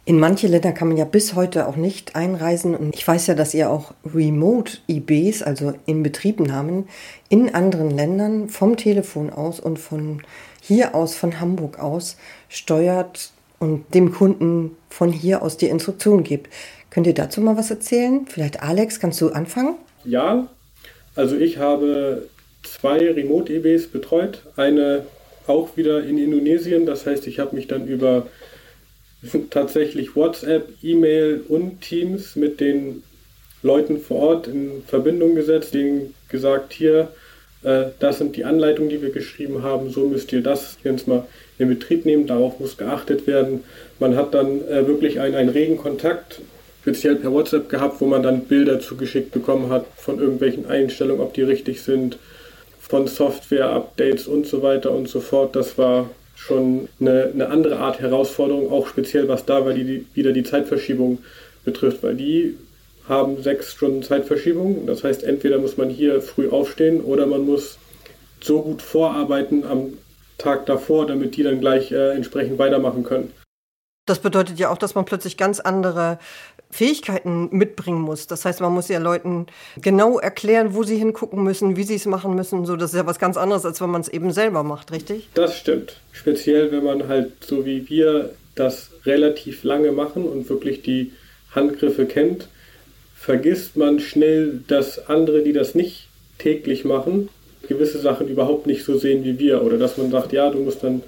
In 0.06 0.20
manche 0.20 0.49
Länder 0.49 0.73
kann 0.73 0.88
man 0.88 0.99
ja 0.99 1.06
bis 1.06 1.34
heute 1.34 1.66
auch 1.66 1.76
nicht 1.76 2.14
einreisen. 2.14 2.75
Und 2.75 2.94
ich 2.94 3.06
weiß 3.08 3.26
ja, 3.26 3.34
dass 3.34 3.54
ihr 3.54 3.70
auch 3.70 3.94
Remote-IBs, 4.04 5.42
also 5.42 5.73
in 5.87 6.02
Betriebnahmen, 6.02 6.88
in 7.30 7.54
anderen 7.54 7.90
Ländern 7.90 8.50
vom 8.50 8.76
Telefon 8.76 9.30
aus 9.30 9.61
und 9.61 9.78
von 9.78 10.23
hier 10.61 10.94
aus, 10.94 11.14
von 11.14 11.40
Hamburg 11.40 11.78
aus, 11.78 12.18
steuert 12.49 13.30
und 13.58 13.94
dem 13.94 14.12
Kunden 14.12 14.76
von 14.90 15.11
hier 15.11 15.42
aus 15.42 15.56
die 15.56 15.68
Instruktion 15.68 16.23
gibt. 16.23 16.52
Könnt 16.90 17.06
ihr 17.06 17.14
dazu 17.14 17.40
mal 17.40 17.56
was 17.56 17.70
erzählen? 17.70 18.26
Vielleicht 18.26 18.62
Alex, 18.62 19.00
kannst 19.00 19.20
du 19.23 19.30
anfangen? 19.30 19.76
Ja, 20.04 20.49
also 21.14 21.37
ich 21.37 21.56
habe 21.58 22.28
zwei 22.62 22.99
Remote-IBs 23.11 23.87
betreut. 23.87 24.42
Eine 24.56 25.06
auch 25.46 25.76
wieder 25.76 26.04
in 26.04 26.18
Indonesien. 26.18 26.84
Das 26.84 27.06
heißt, 27.06 27.26
ich 27.26 27.38
habe 27.38 27.56
mich 27.56 27.68
dann 27.68 27.87
über 27.87 28.26
tatsächlich 29.50 30.16
WhatsApp, 30.16 30.68
E-Mail 30.82 31.42
und 31.48 31.80
Teams 31.80 32.36
mit 32.36 32.60
den 32.60 33.02
Leuten 33.62 33.98
vor 33.98 34.18
Ort 34.18 34.46
in 34.46 34.82
Verbindung 34.86 35.34
gesetzt, 35.34 35.74
denen 35.74 36.14
gesagt, 36.28 36.72
hier, 36.72 37.08
äh, 37.62 37.86
das 37.98 38.18
sind 38.18 38.36
die 38.36 38.44
Anleitungen, 38.44 38.90
die 38.90 39.02
wir 39.02 39.10
geschrieben 39.10 39.62
haben, 39.62 39.90
so 39.90 40.06
müsst 40.06 40.32
ihr 40.32 40.42
das 40.42 40.76
jetzt 40.84 41.08
mal 41.08 41.26
in 41.58 41.68
Betrieb 41.68 42.04
nehmen, 42.04 42.26
darauf 42.26 42.60
muss 42.60 42.76
geachtet 42.76 43.26
werden. 43.26 43.64
Man 43.98 44.16
hat 44.16 44.34
dann 44.34 44.66
äh, 44.68 44.86
wirklich 44.86 45.20
einen, 45.20 45.34
einen 45.34 45.48
regen 45.48 45.78
Kontakt, 45.78 46.40
speziell 46.82 47.16
per 47.16 47.32
WhatsApp 47.32 47.68
gehabt, 47.70 48.00
wo 48.00 48.06
man 48.06 48.22
dann 48.22 48.44
Bilder 48.44 48.80
zugeschickt 48.80 49.30
bekommen 49.30 49.70
hat 49.70 49.86
von 49.96 50.18
irgendwelchen 50.18 50.66
Einstellungen, 50.66 51.22
ob 51.22 51.32
die 51.32 51.42
richtig 51.42 51.82
sind, 51.82 52.18
von 52.78 53.06
Software-Updates 53.06 54.26
und 54.26 54.46
so 54.46 54.62
weiter 54.62 54.90
und 54.90 55.08
so 55.08 55.20
fort. 55.20 55.56
Das 55.56 55.78
war 55.78 56.10
schon 56.36 56.88
eine, 57.00 57.30
eine 57.32 57.48
andere 57.48 57.78
Art 57.78 58.00
Herausforderung, 58.00 58.70
auch 58.70 58.86
speziell 58.86 59.28
was 59.28 59.44
da 59.44 59.64
weil 59.64 59.74
die, 59.74 60.06
wieder 60.14 60.32
die 60.32 60.42
Zeitverschiebung 60.42 61.18
betrifft, 61.64 62.02
weil 62.02 62.14
die 62.14 62.56
haben 63.08 63.42
sechs 63.42 63.72
Stunden 63.72 64.02
Zeitverschiebung. 64.02 64.86
Das 64.86 65.04
heißt, 65.04 65.24
entweder 65.24 65.58
muss 65.58 65.76
man 65.76 65.90
hier 65.90 66.20
früh 66.22 66.48
aufstehen 66.48 67.00
oder 67.02 67.26
man 67.26 67.44
muss 67.44 67.78
so 68.40 68.62
gut 68.62 68.82
vorarbeiten 68.82 69.64
am 69.64 69.94
Tag 70.38 70.66
davor, 70.66 71.06
damit 71.06 71.36
die 71.36 71.42
dann 71.42 71.60
gleich 71.60 71.92
äh, 71.92 72.10
entsprechend 72.10 72.58
weitermachen 72.58 73.04
können. 73.04 73.32
Das 74.06 74.18
bedeutet 74.18 74.58
ja 74.58 74.70
auch, 74.70 74.78
dass 74.78 74.94
man 74.94 75.04
plötzlich 75.04 75.37
ganz 75.37 75.61
andere 75.61 76.18
Fähigkeiten 76.70 77.49
mitbringen 77.52 78.00
muss. 78.00 78.26
Das 78.26 78.44
heißt, 78.44 78.61
man 78.61 78.73
muss 78.73 78.88
ja 78.88 78.99
Leuten 78.99 79.46
genau 79.80 80.18
erklären, 80.18 80.75
wo 80.75 80.82
sie 80.82 80.96
hingucken 80.96 81.42
müssen, 81.42 81.76
wie 81.76 81.84
sie 81.84 81.94
es 81.94 82.04
machen 82.04 82.34
müssen. 82.34 82.66
So, 82.66 82.76
das 82.76 82.92
ist 82.92 82.96
ja 82.96 83.06
was 83.06 83.18
ganz 83.18 83.37
anderes, 83.37 83.64
als 83.64 83.80
wenn 83.80 83.90
man 83.90 84.00
es 84.00 84.08
eben 84.08 84.32
selber 84.32 84.62
macht, 84.62 84.90
richtig? 84.92 85.28
Das 85.34 85.56
stimmt. 85.56 86.00
Speziell, 86.12 86.73
wenn 86.73 86.84
man 86.84 87.08
halt 87.08 87.32
so 87.44 87.64
wie 87.64 87.88
wir 87.88 88.30
das 88.56 88.90
relativ 89.06 89.64
lange 89.64 89.92
machen 89.92 90.25
und 90.25 90.49
wirklich 90.49 90.82
die 90.82 91.12
Handgriffe 91.54 92.06
kennt, 92.06 92.49
vergisst 93.14 93.76
man 93.76 94.00
schnell, 94.00 94.61
dass 94.66 95.08
andere, 95.08 95.42
die 95.42 95.52
das 95.52 95.75
nicht 95.75 96.08
täglich 96.38 96.84
machen, 96.84 97.28
gewisse 97.68 97.99
Sachen 97.99 98.28
überhaupt 98.28 98.66
nicht 98.66 98.84
so 98.84 98.99
sehen 98.99 99.25
wie 99.25 99.38
wir. 99.38 99.62
Oder 99.62 99.78
dass 99.78 99.96
man 99.96 100.11
sagt, 100.11 100.32
ja, 100.32 100.50
du 100.50 100.58
musst 100.58 100.82
dann 100.82 101.02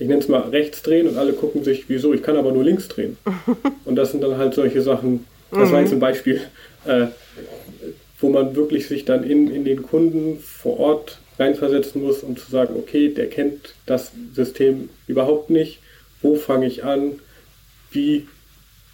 ich 0.00 0.08
nenne 0.08 0.20
es 0.20 0.28
mal 0.28 0.40
rechts 0.40 0.82
drehen 0.82 1.06
und 1.06 1.18
alle 1.18 1.34
gucken 1.34 1.62
sich, 1.62 1.84
wieso, 1.88 2.14
ich 2.14 2.22
kann 2.22 2.38
aber 2.38 2.52
nur 2.52 2.64
links 2.64 2.88
drehen. 2.88 3.18
Und 3.84 3.96
das 3.96 4.12
sind 4.12 4.22
dann 4.22 4.38
halt 4.38 4.54
solche 4.54 4.80
Sachen, 4.80 5.26
das 5.50 5.70
war 5.70 5.80
jetzt 5.80 5.92
ein 5.92 5.96
mhm. 5.96 6.00
Beispiel, 6.00 6.40
äh, 6.86 7.08
wo 8.18 8.30
man 8.30 8.56
wirklich 8.56 8.88
sich 8.88 9.04
dann 9.04 9.24
in, 9.24 9.54
in 9.54 9.64
den 9.64 9.82
Kunden 9.82 10.40
vor 10.40 10.80
Ort 10.80 11.18
reinversetzen 11.38 12.02
muss, 12.02 12.22
um 12.22 12.36
zu 12.38 12.50
sagen, 12.50 12.76
okay, 12.78 13.10
der 13.10 13.28
kennt 13.28 13.74
das 13.84 14.12
System 14.34 14.88
überhaupt 15.06 15.50
nicht, 15.50 15.80
wo 16.22 16.34
fange 16.34 16.66
ich 16.66 16.82
an, 16.82 17.18
wie 17.90 18.26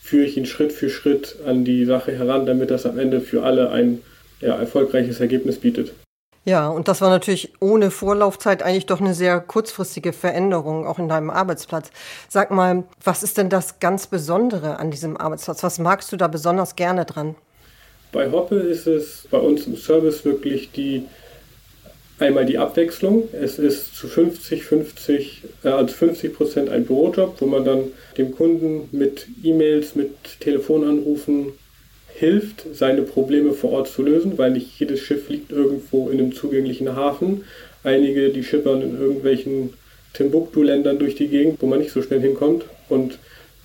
führe 0.01 0.25
ich 0.25 0.37
ihn 0.37 0.47
Schritt 0.47 0.73
für 0.73 0.91
Schritt 0.91 1.37
an 1.47 1.65
die 1.65 1.85
Sache 1.85 2.13
heran, 2.13 2.47
damit 2.47 2.71
das 2.71 2.85
am 2.85 2.99
Ende 2.99 3.21
für 3.21 3.45
alle 3.45 3.71
ein 3.71 4.03
ja, 4.41 4.57
erfolgreiches 4.57 5.21
Ergebnis 5.21 5.59
bietet. 5.59 5.93
Ja, 6.47 6.69
und 6.69 6.87
das 6.87 7.01
war 7.01 7.11
natürlich 7.11 7.53
ohne 7.59 7.91
Vorlaufzeit 7.91 8.63
eigentlich 8.63 8.87
doch 8.87 9.01
eine 9.01 9.15
sehr 9.15 9.41
kurzfristige 9.41 10.13
Veränderung, 10.13 10.87
auch 10.87 11.01
in 11.01 11.09
deinem 11.09 11.29
Arbeitsplatz. 11.29 11.91
Sag 12.29 12.53
mal, 12.53 12.85
was 13.03 13.25
ist 13.25 13.37
denn 13.37 13.51
das 13.51 13.81
ganz 13.81 14.07
Besondere 14.07 14.79
an 14.79 14.93
diesem 14.93 15.17
Arbeitsplatz? 15.17 15.65
Was 15.65 15.81
magst 15.81 16.13
du 16.13 16.17
da 16.17 16.29
besonders 16.29 16.77
gerne 16.77 17.05
dran? 17.05 17.35
Bei 18.13 18.31
Hoppe 18.31 18.61
ist 18.61 18.87
es 18.87 19.27
bei 19.29 19.39
uns 19.39 19.67
im 19.67 19.77
Service 19.77 20.25
wirklich 20.25 20.71
die 20.71 21.07
einmal 22.21 22.47
die 22.47 22.59
Abwechslung. 22.59 23.29
Es 23.33 23.59
ist 23.59 23.97
zu 23.97 24.07
50, 24.07 24.63
50, 24.63 25.43
äh, 25.65 25.69
also 25.69 25.93
50 25.93 26.33
Prozent 26.33 26.69
ein 26.69 26.87
Bürojob, 26.87 27.41
wo 27.41 27.47
man 27.47 27.65
dann 27.65 27.93
dem 28.17 28.33
Kunden 28.33 28.89
mit 28.93 29.27
E-Mails, 29.43 29.97
mit 29.97 30.13
Telefonanrufen 30.39 31.55
hilft, 32.19 32.65
seine 32.73 33.03
Probleme 33.03 33.53
vor 33.53 33.73
Ort 33.73 33.89
zu 33.89 34.03
lösen, 34.03 34.39
weil 34.39 34.51
nicht 34.53 34.81
jedes 34.81 35.01
Schiff 35.01 35.29
liegt 35.29 35.53
irgendwo 35.53 36.09
in 36.09 36.19
einem 36.19 36.33
zugänglichen 36.33 36.97
Hafen. 36.97 37.45
Einige, 37.85 38.31
die 38.31 38.43
schippern 38.43 38.81
in 38.81 38.99
irgendwelchen 38.99 39.75
Timbuktu-Ländern 40.15 40.99
durch 40.99 41.15
die 41.15 41.29
Gegend, 41.29 41.61
wo 41.61 41.67
man 41.67 41.79
nicht 41.79 41.93
so 41.93 42.01
schnell 42.01 42.21
hinkommt. 42.21 42.65
Und 42.89 43.19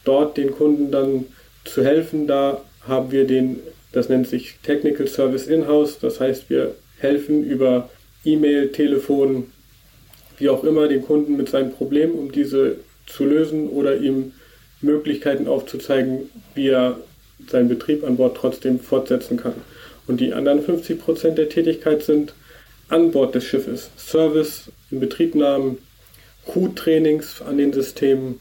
dort 0.03 0.35
den 0.35 0.51
Kunden 0.51 0.91
dann 0.91 1.25
zu 1.63 1.83
helfen, 1.83 2.27
da 2.27 2.61
haben 2.85 3.11
wir 3.11 3.25
den, 3.25 3.59
das 3.93 4.09
nennt 4.09 4.27
sich 4.27 4.55
Technical 4.63 5.07
Service 5.07 5.47
In-House. 5.47 5.99
Das 5.99 6.19
heißt, 6.19 6.49
wir 6.49 6.75
helfen 6.99 7.45
über 7.45 7.89
E-Mail, 8.25 8.73
Telefon, 8.73 9.45
wie 10.39 10.49
auch 10.49 10.65
immer, 10.65 10.89
den 10.89 11.03
Kunden 11.03 11.37
mit 11.37 11.47
seinem 11.47 11.71
Problem, 11.71 12.11
um 12.11 12.33
diese 12.33 12.75
zu 13.05 13.23
lösen 13.23 13.69
oder 13.69 13.95
ihm 13.95 14.33
Möglichkeiten 14.81 15.47
aufzuzeigen, 15.47 16.29
wie 16.53 16.67
er 16.67 16.99
seinen 17.49 17.69
Betrieb 17.69 18.03
an 18.03 18.17
Bord 18.17 18.37
trotzdem 18.37 18.79
fortsetzen 18.79 19.37
kann. 19.37 19.53
Und 20.07 20.19
die 20.19 20.33
anderen 20.33 20.61
50 20.61 20.99
Prozent 20.99 21.37
der 21.37 21.49
Tätigkeit 21.49 22.03
sind 22.03 22.33
an 22.89 23.11
Bord 23.11 23.35
des 23.35 23.45
Schiffes. 23.45 23.89
Service, 23.97 24.71
Inbetriebnahmen, 24.89 25.77
Crew-Trainings 26.45 27.41
an 27.41 27.57
den 27.57 27.71
Systemen. 27.71 28.39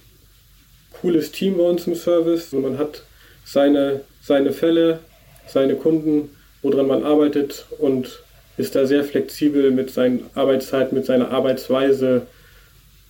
Cooles 1.01 1.31
Team 1.31 1.59
bei 1.59 1.65
uns 1.65 1.87
im 1.87 1.95
Service. 1.95 2.53
Und 2.53 2.63
man 2.63 2.79
hat 2.79 3.03
seine, 3.45 4.03
seine 4.23 4.53
Fälle, 4.53 5.01
seine 5.47 5.77
Kunden, 5.77 6.31
woran 6.63 6.87
man 6.87 7.05
arbeitet 7.05 7.67
und 7.79 8.23
ist 8.57 8.75
da 8.75 8.87
sehr 8.87 9.05
flexibel 9.05 9.71
mit 9.71 9.91
seinen 9.91 10.29
Arbeitszeiten, 10.35 10.97
mit 10.97 11.07
seiner 11.07 11.31
Arbeitsweise. 11.31 12.27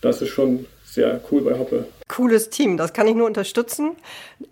Das 0.00 0.22
ist 0.22 0.28
schon 0.28 0.66
sehr 0.92 1.20
cool 1.30 1.42
bei 1.42 1.58
Hoppe. 1.58 1.86
Cooles 2.08 2.50
Team, 2.50 2.76
das 2.76 2.92
kann 2.92 3.06
ich 3.06 3.14
nur 3.14 3.26
unterstützen. 3.26 3.92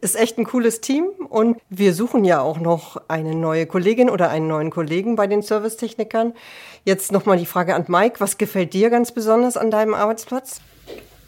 Ist 0.00 0.16
echt 0.16 0.38
ein 0.38 0.44
cooles 0.44 0.80
Team 0.80 1.06
und 1.28 1.58
wir 1.68 1.92
suchen 1.92 2.24
ja 2.24 2.40
auch 2.40 2.60
noch 2.60 3.02
eine 3.08 3.34
neue 3.34 3.66
Kollegin 3.66 4.08
oder 4.08 4.30
einen 4.30 4.46
neuen 4.46 4.70
Kollegen 4.70 5.16
bei 5.16 5.26
den 5.26 5.42
Servicetechnikern. 5.42 6.34
Jetzt 6.84 7.10
nochmal 7.10 7.38
die 7.38 7.46
Frage 7.46 7.74
an 7.74 7.84
Mike, 7.88 8.20
was 8.20 8.38
gefällt 8.38 8.72
dir 8.74 8.90
ganz 8.90 9.12
besonders 9.12 9.56
an 9.56 9.70
deinem 9.70 9.94
Arbeitsplatz? 9.94 10.60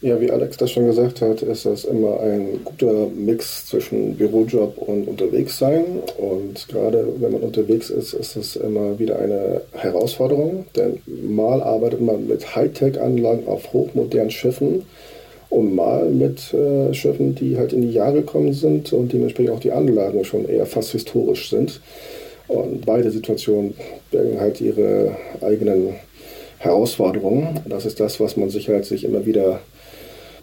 Ja, 0.03 0.19
wie 0.19 0.31
Alex 0.31 0.57
das 0.57 0.71
schon 0.71 0.87
gesagt 0.87 1.21
hat, 1.21 1.43
ist 1.43 1.67
das 1.67 1.85
immer 1.85 2.21
ein 2.21 2.61
guter 2.65 3.07
Mix 3.15 3.67
zwischen 3.67 4.17
Bürojob 4.17 4.79
und 4.79 5.07
Unterwegssein. 5.07 5.85
Und 6.17 6.67
gerade 6.69 7.07
wenn 7.19 7.33
man 7.33 7.43
unterwegs 7.43 7.91
ist, 7.91 8.15
ist 8.15 8.35
es 8.35 8.57
immer 8.57 8.99
wieder 8.99 9.19
eine 9.19 9.61
Herausforderung. 9.73 10.65
Denn 10.75 11.01
mal 11.07 11.63
arbeitet 11.63 12.01
man 12.01 12.27
mit 12.27 12.57
Hightech-Anlagen 12.57 13.47
auf 13.47 13.75
hochmodernen 13.75 14.31
Schiffen 14.31 14.87
und 15.51 15.75
mal 15.75 16.09
mit 16.09 16.55
äh, 16.55 16.95
Schiffen, 16.95 17.35
die 17.35 17.59
halt 17.59 17.75
in 17.75 17.83
die 17.83 17.93
Jahre 17.93 18.23
gekommen 18.23 18.55
sind 18.55 18.95
und 18.95 19.13
dementsprechend 19.13 19.53
auch 19.53 19.61
die 19.61 19.73
Anlagen 19.73 20.25
schon 20.25 20.49
eher 20.49 20.65
fast 20.65 20.93
historisch 20.93 21.51
sind. 21.51 21.83
Und 22.49 22.87
beide 22.87 23.11
Situationen 23.11 23.75
bergen 24.11 24.41
halt 24.41 24.63
ihre 24.63 25.15
eigenen 25.43 25.97
Herausforderungen. 26.57 27.61
Das 27.69 27.85
ist 27.85 28.01
das, 28.01 28.19
was 28.19 28.39
man 28.39 28.49
sich 28.49 28.71
halt 28.71 28.87
sich 28.87 29.05
immer 29.05 29.27
wieder 29.27 29.61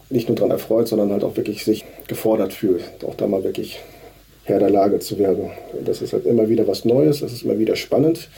nicht 0.09 0.27
nur 0.29 0.35
daran 0.35 0.51
erfreut, 0.51 0.87
sondern 0.87 1.11
halt 1.11 1.23
auch 1.23 1.37
wirklich 1.37 1.63
sich 1.65 1.85
gefordert 2.07 2.53
fühlt, 2.53 2.83
auch 3.05 3.15
da 3.15 3.27
mal 3.27 3.43
wirklich 3.43 3.79
Herr 4.43 4.59
der 4.59 4.69
Lage 4.69 4.99
zu 4.99 5.19
werden. 5.19 5.51
Und 5.73 5.87
das 5.87 6.01
ist 6.01 6.13
halt 6.13 6.25
immer 6.25 6.47
wieder 6.49 6.67
was 6.67 6.85
Neues, 6.85 7.19
das 7.19 7.33
ist 7.33 7.43
immer 7.43 7.59
wieder 7.59 7.75
spannend. 7.75 8.29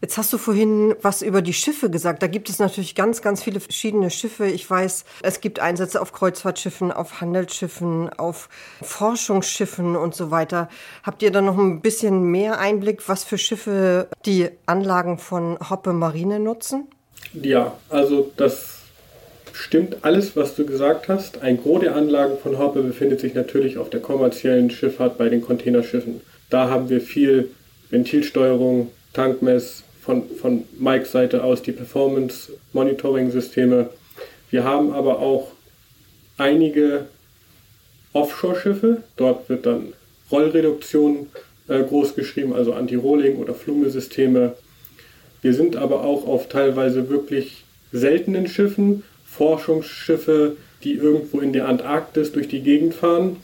Jetzt 0.00 0.16
hast 0.16 0.32
du 0.32 0.38
vorhin 0.38 0.94
was 1.02 1.22
über 1.22 1.42
die 1.42 1.52
Schiffe 1.52 1.90
gesagt. 1.90 2.22
Da 2.22 2.28
gibt 2.28 2.48
es 2.48 2.60
natürlich 2.60 2.94
ganz, 2.94 3.20
ganz 3.20 3.42
viele 3.42 3.58
verschiedene 3.58 4.10
Schiffe. 4.10 4.46
Ich 4.46 4.68
weiß, 4.68 5.04
es 5.22 5.40
gibt 5.40 5.58
Einsätze 5.58 6.00
auf 6.00 6.12
Kreuzfahrtschiffen, 6.12 6.92
auf 6.92 7.20
Handelsschiffen, 7.20 8.08
auf 8.10 8.48
Forschungsschiffen 8.80 9.96
und 9.96 10.14
so 10.14 10.30
weiter. 10.30 10.68
Habt 11.02 11.22
ihr 11.24 11.32
da 11.32 11.40
noch 11.40 11.58
ein 11.58 11.80
bisschen 11.80 12.22
mehr 12.22 12.60
Einblick, 12.60 13.08
was 13.08 13.24
für 13.24 13.38
Schiffe 13.38 14.08
die 14.24 14.50
Anlagen 14.66 15.18
von 15.18 15.58
Hoppe 15.68 15.92
Marine 15.92 16.38
nutzen? 16.38 16.86
Ja, 17.32 17.76
also 17.88 18.30
das 18.36 18.77
stimmt 19.52 19.98
alles, 20.02 20.36
was 20.36 20.54
du 20.54 20.66
gesagt 20.66 21.08
hast. 21.08 21.42
Ein 21.42 21.60
Gros 21.60 21.80
der 21.80 21.96
Anlagen 21.96 22.38
von 22.38 22.58
Hoppe 22.58 22.82
befindet 22.82 23.20
sich 23.20 23.34
natürlich 23.34 23.78
auf 23.78 23.90
der 23.90 24.00
kommerziellen 24.00 24.70
Schifffahrt 24.70 25.18
bei 25.18 25.28
den 25.28 25.42
Containerschiffen. 25.42 26.20
Da 26.50 26.70
haben 26.70 26.88
wir 26.88 27.00
viel 27.00 27.50
Ventilsteuerung, 27.90 28.90
Tankmess, 29.12 29.82
von, 30.08 30.24
von 30.40 30.64
Mikes 30.78 31.12
Seite 31.12 31.44
aus 31.44 31.60
die 31.60 31.72
Performance-Monitoring-Systeme. 31.72 33.90
Wir 34.50 34.64
haben 34.64 34.94
aber 34.94 35.18
auch 35.18 35.52
einige 36.38 37.04
Offshore-Schiffe. 38.14 39.02
Dort 39.16 39.50
wird 39.50 39.66
dann 39.66 39.92
Rollreduktion 40.30 41.26
äh, 41.68 41.82
groß 41.82 42.14
also 42.54 42.72
Anti-Rolling- 42.72 43.36
oder 43.36 43.52
Flume-Systeme. 43.52 44.54
Wir 45.42 45.52
sind 45.52 45.76
aber 45.76 46.04
auch 46.04 46.26
auf 46.26 46.48
teilweise 46.48 47.10
wirklich 47.10 47.64
seltenen 47.92 48.48
Schiffen, 48.48 49.02
Forschungsschiffe, 49.38 50.56
die 50.82 50.94
irgendwo 50.94 51.40
in 51.40 51.52
der 51.52 51.68
Antarktis 51.68 52.32
durch 52.32 52.48
die 52.48 52.60
Gegend 52.60 52.94
fahren, 52.94 53.36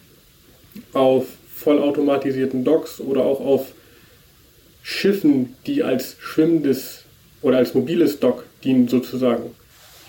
auf 0.92 1.26
vollautomatisierten 1.54 2.64
Docks 2.64 3.00
oder 3.00 3.24
auch 3.24 3.40
auf 3.40 3.72
Schiffen, 4.82 5.54
die 5.66 5.82
als 5.84 6.16
schwimmendes 6.18 7.04
oder 7.42 7.58
als 7.58 7.74
mobiles 7.74 8.18
Dock 8.18 8.44
dienen 8.64 8.88
sozusagen. 8.88 9.52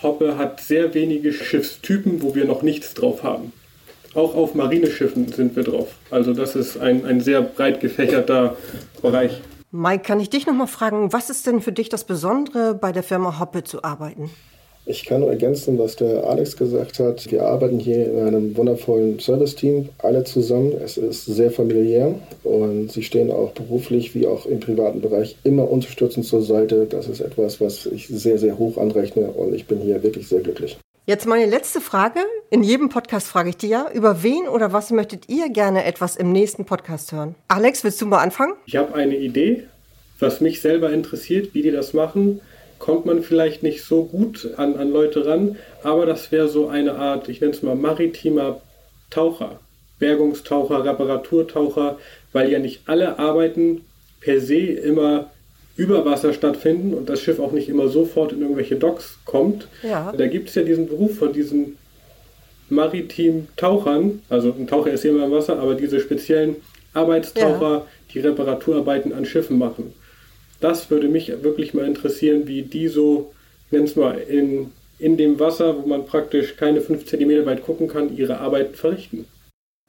Hoppe 0.02 0.38
hat 0.38 0.60
sehr 0.60 0.94
wenige 0.94 1.32
Schiffstypen, 1.32 2.22
wo 2.22 2.36
wir 2.36 2.46
noch 2.46 2.64
nichts 2.64 2.94
drauf 2.96 3.24
haben. 3.24 3.54
Auch 4.16 4.36
auf 4.36 4.56
Marineschiffen 4.56 5.32
sind 5.32 5.56
wir 5.56 5.64
drauf. 5.64 5.96
Also 6.10 6.34
das 6.34 6.56
ist 6.56 6.78
ein, 6.78 7.06
ein 7.06 7.22
sehr 7.22 7.42
breit 7.42 7.80
gefächerter 7.80 8.58
Bereich. 9.02 9.42
Mike, 9.72 10.04
kann 10.04 10.20
ich 10.20 10.30
dich 10.30 10.48
nochmal 10.48 10.68
fragen, 10.68 11.14
was 11.14 11.30
ist 11.30 11.46
denn 11.48 11.62
für 11.62 11.74
dich 11.74 11.90
das 11.90 12.06
Besondere, 12.06 12.74
bei 12.74 12.92
der 12.92 13.04
Firma 13.04 13.40
Hoppe 13.40 13.64
zu 13.64 13.84
arbeiten? 13.84 14.30
Ich 14.88 15.04
kann 15.04 15.22
nur 15.22 15.32
ergänzen, 15.32 15.80
was 15.80 15.96
der 15.96 16.26
Alex 16.26 16.58
gesagt 16.58 17.00
hat. 17.00 17.32
Wir 17.32 17.44
arbeiten 17.44 17.80
hier 17.80 18.06
in 18.06 18.20
einem 18.20 18.56
wundervollen 18.56 19.20
Service-Team, 19.20 19.90
alle 19.98 20.24
zusammen. 20.26 20.74
Es 20.74 20.98
ist 20.98 21.26
sehr 21.26 21.50
familiär 21.50 22.14
und 22.44 22.92
sie 22.92 23.02
stehen 23.02 23.32
auch 23.32 23.52
beruflich 23.54 24.14
wie 24.14 24.28
auch 24.28 24.46
im 24.46 24.60
privaten 24.60 25.02
Bereich 25.02 25.38
immer 25.44 25.72
unterstützend 25.72 26.28
zur 26.28 26.44
Seite. 26.44 26.86
Das 26.86 27.08
ist 27.08 27.20
etwas, 27.20 27.60
was 27.60 27.88
ich 27.88 28.08
sehr, 28.10 28.38
sehr 28.38 28.60
hoch 28.60 28.78
anrechne 28.78 29.26
und 29.32 29.56
ich 29.56 29.66
bin 29.66 29.80
hier 29.80 30.04
wirklich 30.04 30.28
sehr 30.28 30.42
glücklich. 30.42 30.78
Jetzt 31.08 31.26
meine 31.26 31.50
letzte 31.50 31.82
Frage. 31.82 32.20
In 32.52 32.62
jedem 32.62 32.90
Podcast 32.90 33.28
frage 33.28 33.50
ich 33.50 33.58
dir 33.58 33.70
ja, 33.70 33.92
über 33.92 34.22
wen 34.22 34.48
oder 34.48 34.72
was 34.72 34.92
möchtet 34.92 35.30
ihr 35.30 35.50
gerne 35.50 35.84
etwas 35.84 36.16
im 36.16 36.32
nächsten 36.32 36.66
Podcast 36.66 37.12
hören? 37.12 37.34
Alex, 37.48 37.84
willst 37.84 38.02
du 38.02 38.06
mal 38.06 38.20
anfangen? 38.20 38.54
Ich 38.68 38.76
habe 38.76 38.94
eine 38.94 39.18
Idee, 39.18 39.64
was 40.20 40.42
mich 40.42 40.62
selber 40.62 40.92
interessiert, 40.92 41.56
wie 41.56 41.64
die 41.64 41.72
das 41.72 41.94
machen 41.94 42.40
kommt 42.86 43.08
man 43.08 43.24
vielleicht 43.24 43.64
nicht 43.64 43.84
so 43.84 44.04
gut 44.04 44.48
an, 44.58 44.76
an 44.76 44.92
Leute 44.92 45.26
ran, 45.26 45.56
aber 45.82 46.06
das 46.06 46.32
wäre 46.32 46.48
so 46.48 46.68
eine 46.68 46.94
Art, 46.94 47.30
ich 47.30 47.42
nenne 47.42 47.54
es 47.54 47.64
mal 47.64 47.74
maritimer 47.74 48.62
Taucher, 49.10 49.60
Bergungstaucher, 49.98 50.86
Reparaturtaucher, 50.86 51.98
weil 52.32 52.52
ja 52.52 52.60
nicht 52.60 52.82
alle 52.86 53.18
Arbeiten 53.18 53.82
per 54.22 54.40
se 54.40 54.60
immer 54.60 55.32
über 55.76 56.06
Wasser 56.06 56.32
stattfinden 56.32 56.94
und 56.94 57.10
das 57.10 57.22
Schiff 57.22 57.40
auch 57.40 57.54
nicht 57.54 57.70
immer 57.70 57.88
sofort 57.88 58.34
in 58.34 58.42
irgendwelche 58.42 58.76
Docks 58.76 59.18
kommt. 59.26 59.68
Ja. 59.82 60.14
Da 60.16 60.28
gibt 60.28 60.50
es 60.50 60.56
ja 60.56 60.62
diesen 60.62 60.88
Beruf 60.88 61.18
von 61.18 61.34
diesen 61.34 61.78
maritimen 62.70 63.48
Tauchern, 63.58 64.22
also 64.30 64.54
ein 64.56 64.68
Taucher 64.68 64.92
ist 64.92 65.04
immer 65.06 65.26
im 65.26 65.32
Wasser, 65.32 65.58
aber 65.58 65.74
diese 65.74 66.00
speziellen 66.00 66.58
Arbeitstaucher, 66.94 67.72
ja. 67.72 67.88
die 68.14 68.20
Reparaturarbeiten 68.20 69.12
an 69.12 69.26
Schiffen 69.26 69.58
machen 69.58 69.92
das 70.66 70.90
würde 70.90 71.08
mich 71.08 71.32
wirklich 71.44 71.76
mal 71.76 71.86
interessieren, 71.86 72.48
wie 72.48 72.64
die 72.64 72.88
so, 72.88 73.32
nenn's 73.70 73.96
mal, 73.96 74.18
in, 74.18 74.72
in 74.98 75.16
dem 75.16 75.40
Wasser, 75.40 75.78
wo 75.78 75.88
man 75.88 76.08
praktisch 76.08 76.58
keine 76.58 76.82
fünf 76.82 77.06
Zentimeter 77.06 77.46
weit 77.46 77.64
gucken 77.64 77.88
kann, 77.88 78.18
ihre 78.18 78.40
Arbeit 78.40 78.76
verrichten. 78.76 79.28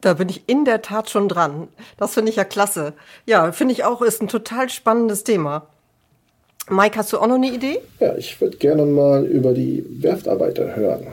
Da 0.02 0.12
bin 0.12 0.28
ich 0.28 0.42
in 0.46 0.66
der 0.66 0.82
Tat 0.82 1.08
schon 1.08 1.30
dran. 1.30 1.68
Das 1.96 2.12
finde 2.12 2.28
ich 2.30 2.36
ja 2.36 2.44
klasse. 2.44 2.92
Ja, 3.24 3.52
finde 3.52 3.72
ich 3.72 3.84
auch, 3.84 4.02
ist 4.02 4.20
ein 4.20 4.28
total 4.28 4.68
spannendes 4.68 5.24
Thema. 5.24 5.66
Mike, 6.68 6.98
hast 6.98 7.14
du 7.14 7.18
auch 7.18 7.26
noch 7.26 7.36
eine 7.36 7.50
Idee? 7.50 7.78
Ja, 7.98 8.14
ich 8.16 8.38
würde 8.38 8.58
gerne 8.58 8.84
mal 8.84 9.24
über 9.24 9.54
die 9.54 9.82
Werftarbeiter 9.88 10.76
hören. 10.76 11.06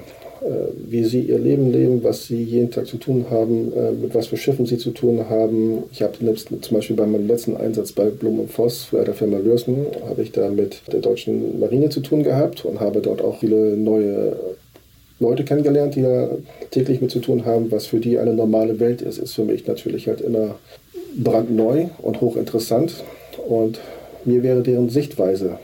Äh, 0.43 0.73
wie 0.89 1.05
sie 1.05 1.21
ihr 1.21 1.39
Leben 1.39 1.71
leben, 1.71 2.03
was 2.03 2.27
sie 2.27 2.43
jeden 2.43 2.69
Tag 2.69 2.85
zu 2.85 2.97
tun 2.97 3.27
haben, 3.29 3.71
äh, 3.73 3.91
mit 3.91 4.13
was 4.13 4.27
für 4.27 4.35
Schiffen 4.35 4.65
sie 4.65 4.77
zu 4.77 4.91
tun 4.91 5.29
haben. 5.29 5.83
Ich 5.91 6.01
habe 6.01 6.13
zum 6.17 6.75
Beispiel 6.75 6.97
bei 6.97 7.05
meinem 7.05 7.27
letzten 7.27 7.55
Einsatz 7.55 7.93
bei 7.93 8.09
Blum 8.09 8.39
und 8.39 8.51
Voss 8.51 8.89
bei 8.91 9.05
der 9.05 9.13
Firma 9.13 9.37
Lürsen, 9.37 9.85
habe 10.05 10.21
ich 10.21 10.33
da 10.33 10.49
mit 10.49 10.81
der 10.91 10.99
deutschen 10.99 11.59
Marine 11.61 11.89
zu 11.89 12.01
tun 12.01 12.23
gehabt 12.23 12.65
und 12.65 12.81
habe 12.81 12.99
dort 12.99 13.21
auch 13.21 13.39
viele 13.39 13.77
neue 13.77 14.35
Leute 15.21 15.45
kennengelernt, 15.45 15.95
die 15.95 16.01
da 16.01 16.31
täglich 16.71 16.99
mit 16.99 17.11
zu 17.11 17.19
tun 17.19 17.45
haben. 17.45 17.71
Was 17.71 17.85
für 17.85 18.01
die 18.01 18.19
eine 18.19 18.33
normale 18.33 18.81
Welt 18.81 19.01
ist, 19.01 19.19
ist 19.19 19.33
für 19.33 19.45
mich 19.45 19.65
natürlich 19.65 20.09
halt 20.09 20.19
immer 20.19 20.55
brandneu 21.15 21.85
und 22.01 22.19
hochinteressant. 22.19 22.95
Und 23.47 23.79
mir 24.25 24.43
wäre 24.43 24.61
deren 24.61 24.89
Sichtweise, 24.89 25.57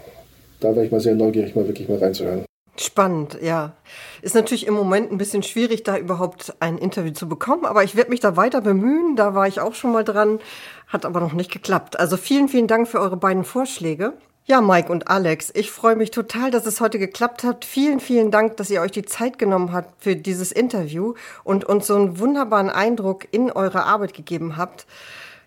da 0.62 0.74
wäre 0.74 0.86
ich 0.86 0.92
mal 0.92 1.02
sehr 1.02 1.16
neugierig, 1.16 1.56
mal 1.56 1.68
wirklich 1.68 1.90
mal 1.90 1.98
reinzuhören. 1.98 2.49
Spannend, 2.80 3.38
ja. 3.42 3.74
Ist 4.22 4.36
natürlich 4.36 4.66
im 4.66 4.74
Moment 4.74 5.12
ein 5.12 5.18
bisschen 5.18 5.44
schwierig, 5.44 5.84
da 5.84 5.98
überhaupt 5.98 6.54
ein 6.62 6.78
Interview 6.78 7.12
zu 7.12 7.28
bekommen, 7.28 7.66
aber 7.66 7.84
ich 7.84 7.96
werde 7.96 8.10
mich 8.10 8.22
da 8.22 8.38
weiter 8.38 8.62
bemühen. 8.62 9.18
Da 9.18 9.36
war 9.36 9.48
ich 9.48 9.60
auch 9.60 9.74
schon 9.74 9.92
mal 9.92 10.06
dran, 10.06 10.40
hat 10.88 11.06
aber 11.06 11.20
noch 11.20 11.34
nicht 11.34 11.52
geklappt. 11.52 12.00
Also 12.00 12.16
vielen, 12.16 12.48
vielen 12.48 12.68
Dank 12.68 12.88
für 12.88 13.00
eure 13.00 13.18
beiden 13.18 13.44
Vorschläge. 13.44 14.14
Ja, 14.46 14.62
Mike 14.62 14.92
und 14.92 15.10
Alex, 15.10 15.52
ich 15.54 15.70
freue 15.70 15.96
mich 15.96 16.10
total, 16.12 16.52
dass 16.52 16.66
es 16.66 16.80
heute 16.80 17.00
geklappt 17.00 17.44
hat. 17.44 17.66
Vielen, 17.66 18.00
vielen 18.00 18.32
Dank, 18.32 18.58
dass 18.58 18.70
ihr 18.70 18.82
euch 18.82 18.92
die 18.92 19.06
Zeit 19.06 19.38
genommen 19.38 19.74
habt 19.74 20.02
für 20.02 20.16
dieses 20.16 20.52
Interview 20.52 21.14
und 21.44 21.66
uns 21.66 21.86
so 21.86 21.96
einen 21.96 22.18
wunderbaren 22.18 22.70
Eindruck 22.70 23.28
in 23.32 23.52
eure 23.52 23.84
Arbeit 23.84 24.14
gegeben 24.14 24.58
habt. 24.58 24.88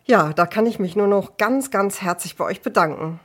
Ja, 0.04 0.32
da 0.32 0.46
kann 0.46 0.66
ich 0.66 0.78
mich 0.78 0.96
nur 0.96 1.08
noch 1.08 1.36
ganz, 1.36 1.70
ganz 1.70 2.02
herzlich 2.02 2.36
bei 2.36 2.44
euch 2.44 2.60
bedanken. 2.60 3.20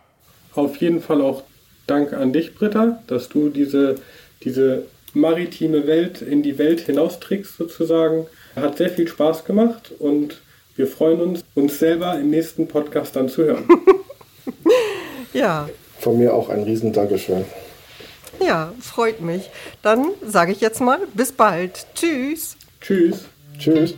Auf 0.55 0.77
jeden 0.77 1.01
Fall 1.01 1.21
auch 1.21 1.43
Dank 1.87 2.13
an 2.13 2.33
dich, 2.33 2.53
Britta, 2.53 3.01
dass 3.07 3.29
du 3.29 3.49
diese, 3.49 3.95
diese 4.43 4.83
maritime 5.13 5.87
Welt 5.87 6.21
in 6.21 6.43
die 6.43 6.57
Welt 6.57 6.81
hinaustrickst 6.81 7.57
sozusagen. 7.57 8.27
Hat 8.55 8.77
sehr 8.77 8.89
viel 8.89 9.07
Spaß 9.07 9.45
gemacht 9.45 9.91
und 9.99 10.41
wir 10.75 10.87
freuen 10.87 11.21
uns, 11.21 11.43
uns 11.55 11.79
selber 11.79 12.19
im 12.19 12.29
nächsten 12.29 12.67
Podcast 12.67 13.15
dann 13.15 13.29
zu 13.29 13.45
hören. 13.45 13.67
ja. 15.33 15.69
Von 15.99 16.17
mir 16.19 16.33
auch 16.33 16.49
ein 16.49 16.63
riesen 16.63 16.93
Dankeschön. 16.93 17.45
Ja, 18.39 18.73
freut 18.79 19.21
mich. 19.21 19.49
Dann 19.81 20.09
sage 20.25 20.51
ich 20.51 20.61
jetzt 20.61 20.81
mal 20.81 20.99
bis 21.13 21.31
bald. 21.31 21.87
Tschüss. 21.95 22.57
Tschüss. 22.81 23.25
Tschüss. 23.57 23.95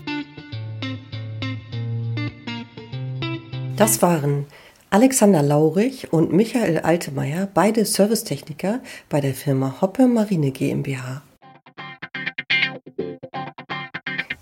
Das 3.76 4.02
waren 4.02 4.46
Alexander 4.92 5.44
Laurich 5.44 6.12
und 6.12 6.34
Michael 6.34 6.80
Altemeyer, 6.80 7.48
beide 7.54 7.86
Servicetechniker 7.86 8.80
bei 9.08 9.22
der 9.22 9.36
Firma 9.36 9.82
Hoppe 9.82 10.08
Marine 10.08 10.50
GmbH. 10.50 11.22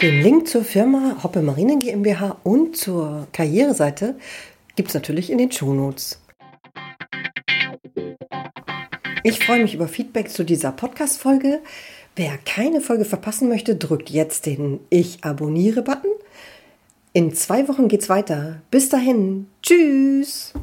Den 0.01 0.21
Link 0.21 0.47
zur 0.47 0.63
Firma 0.63 1.17
Hoppe 1.21 1.41
Marine 1.41 1.77
GmbH 1.79 2.37
und 2.45 2.77
zur 2.77 3.27
Karriereseite 3.33 4.15
gibt 4.77 4.87
es 4.87 4.93
natürlich 4.93 5.31
in 5.31 5.37
den 5.37 5.51
Shownotes. 5.51 6.21
Ich 9.23 9.45
freue 9.45 9.61
mich 9.61 9.73
über 9.73 9.89
Feedback 9.89 10.29
zu 10.29 10.45
dieser 10.45 10.71
Podcast-Folge. 10.71 11.59
Wer 12.15 12.37
keine 12.45 12.79
Folge 12.79 13.03
verpassen 13.03 13.49
möchte, 13.49 13.75
drückt 13.75 14.09
jetzt 14.09 14.45
den 14.45 14.79
Ich 14.89 15.25
abonniere-Button 15.25 16.11
in 17.17 17.33
zwei 17.33 17.67
Wochen 17.67 17.87
geht's 17.87 18.09
weiter. 18.09 18.61
Bis 18.69 18.89
dahin. 18.89 19.47
Tschüss. 19.63 20.53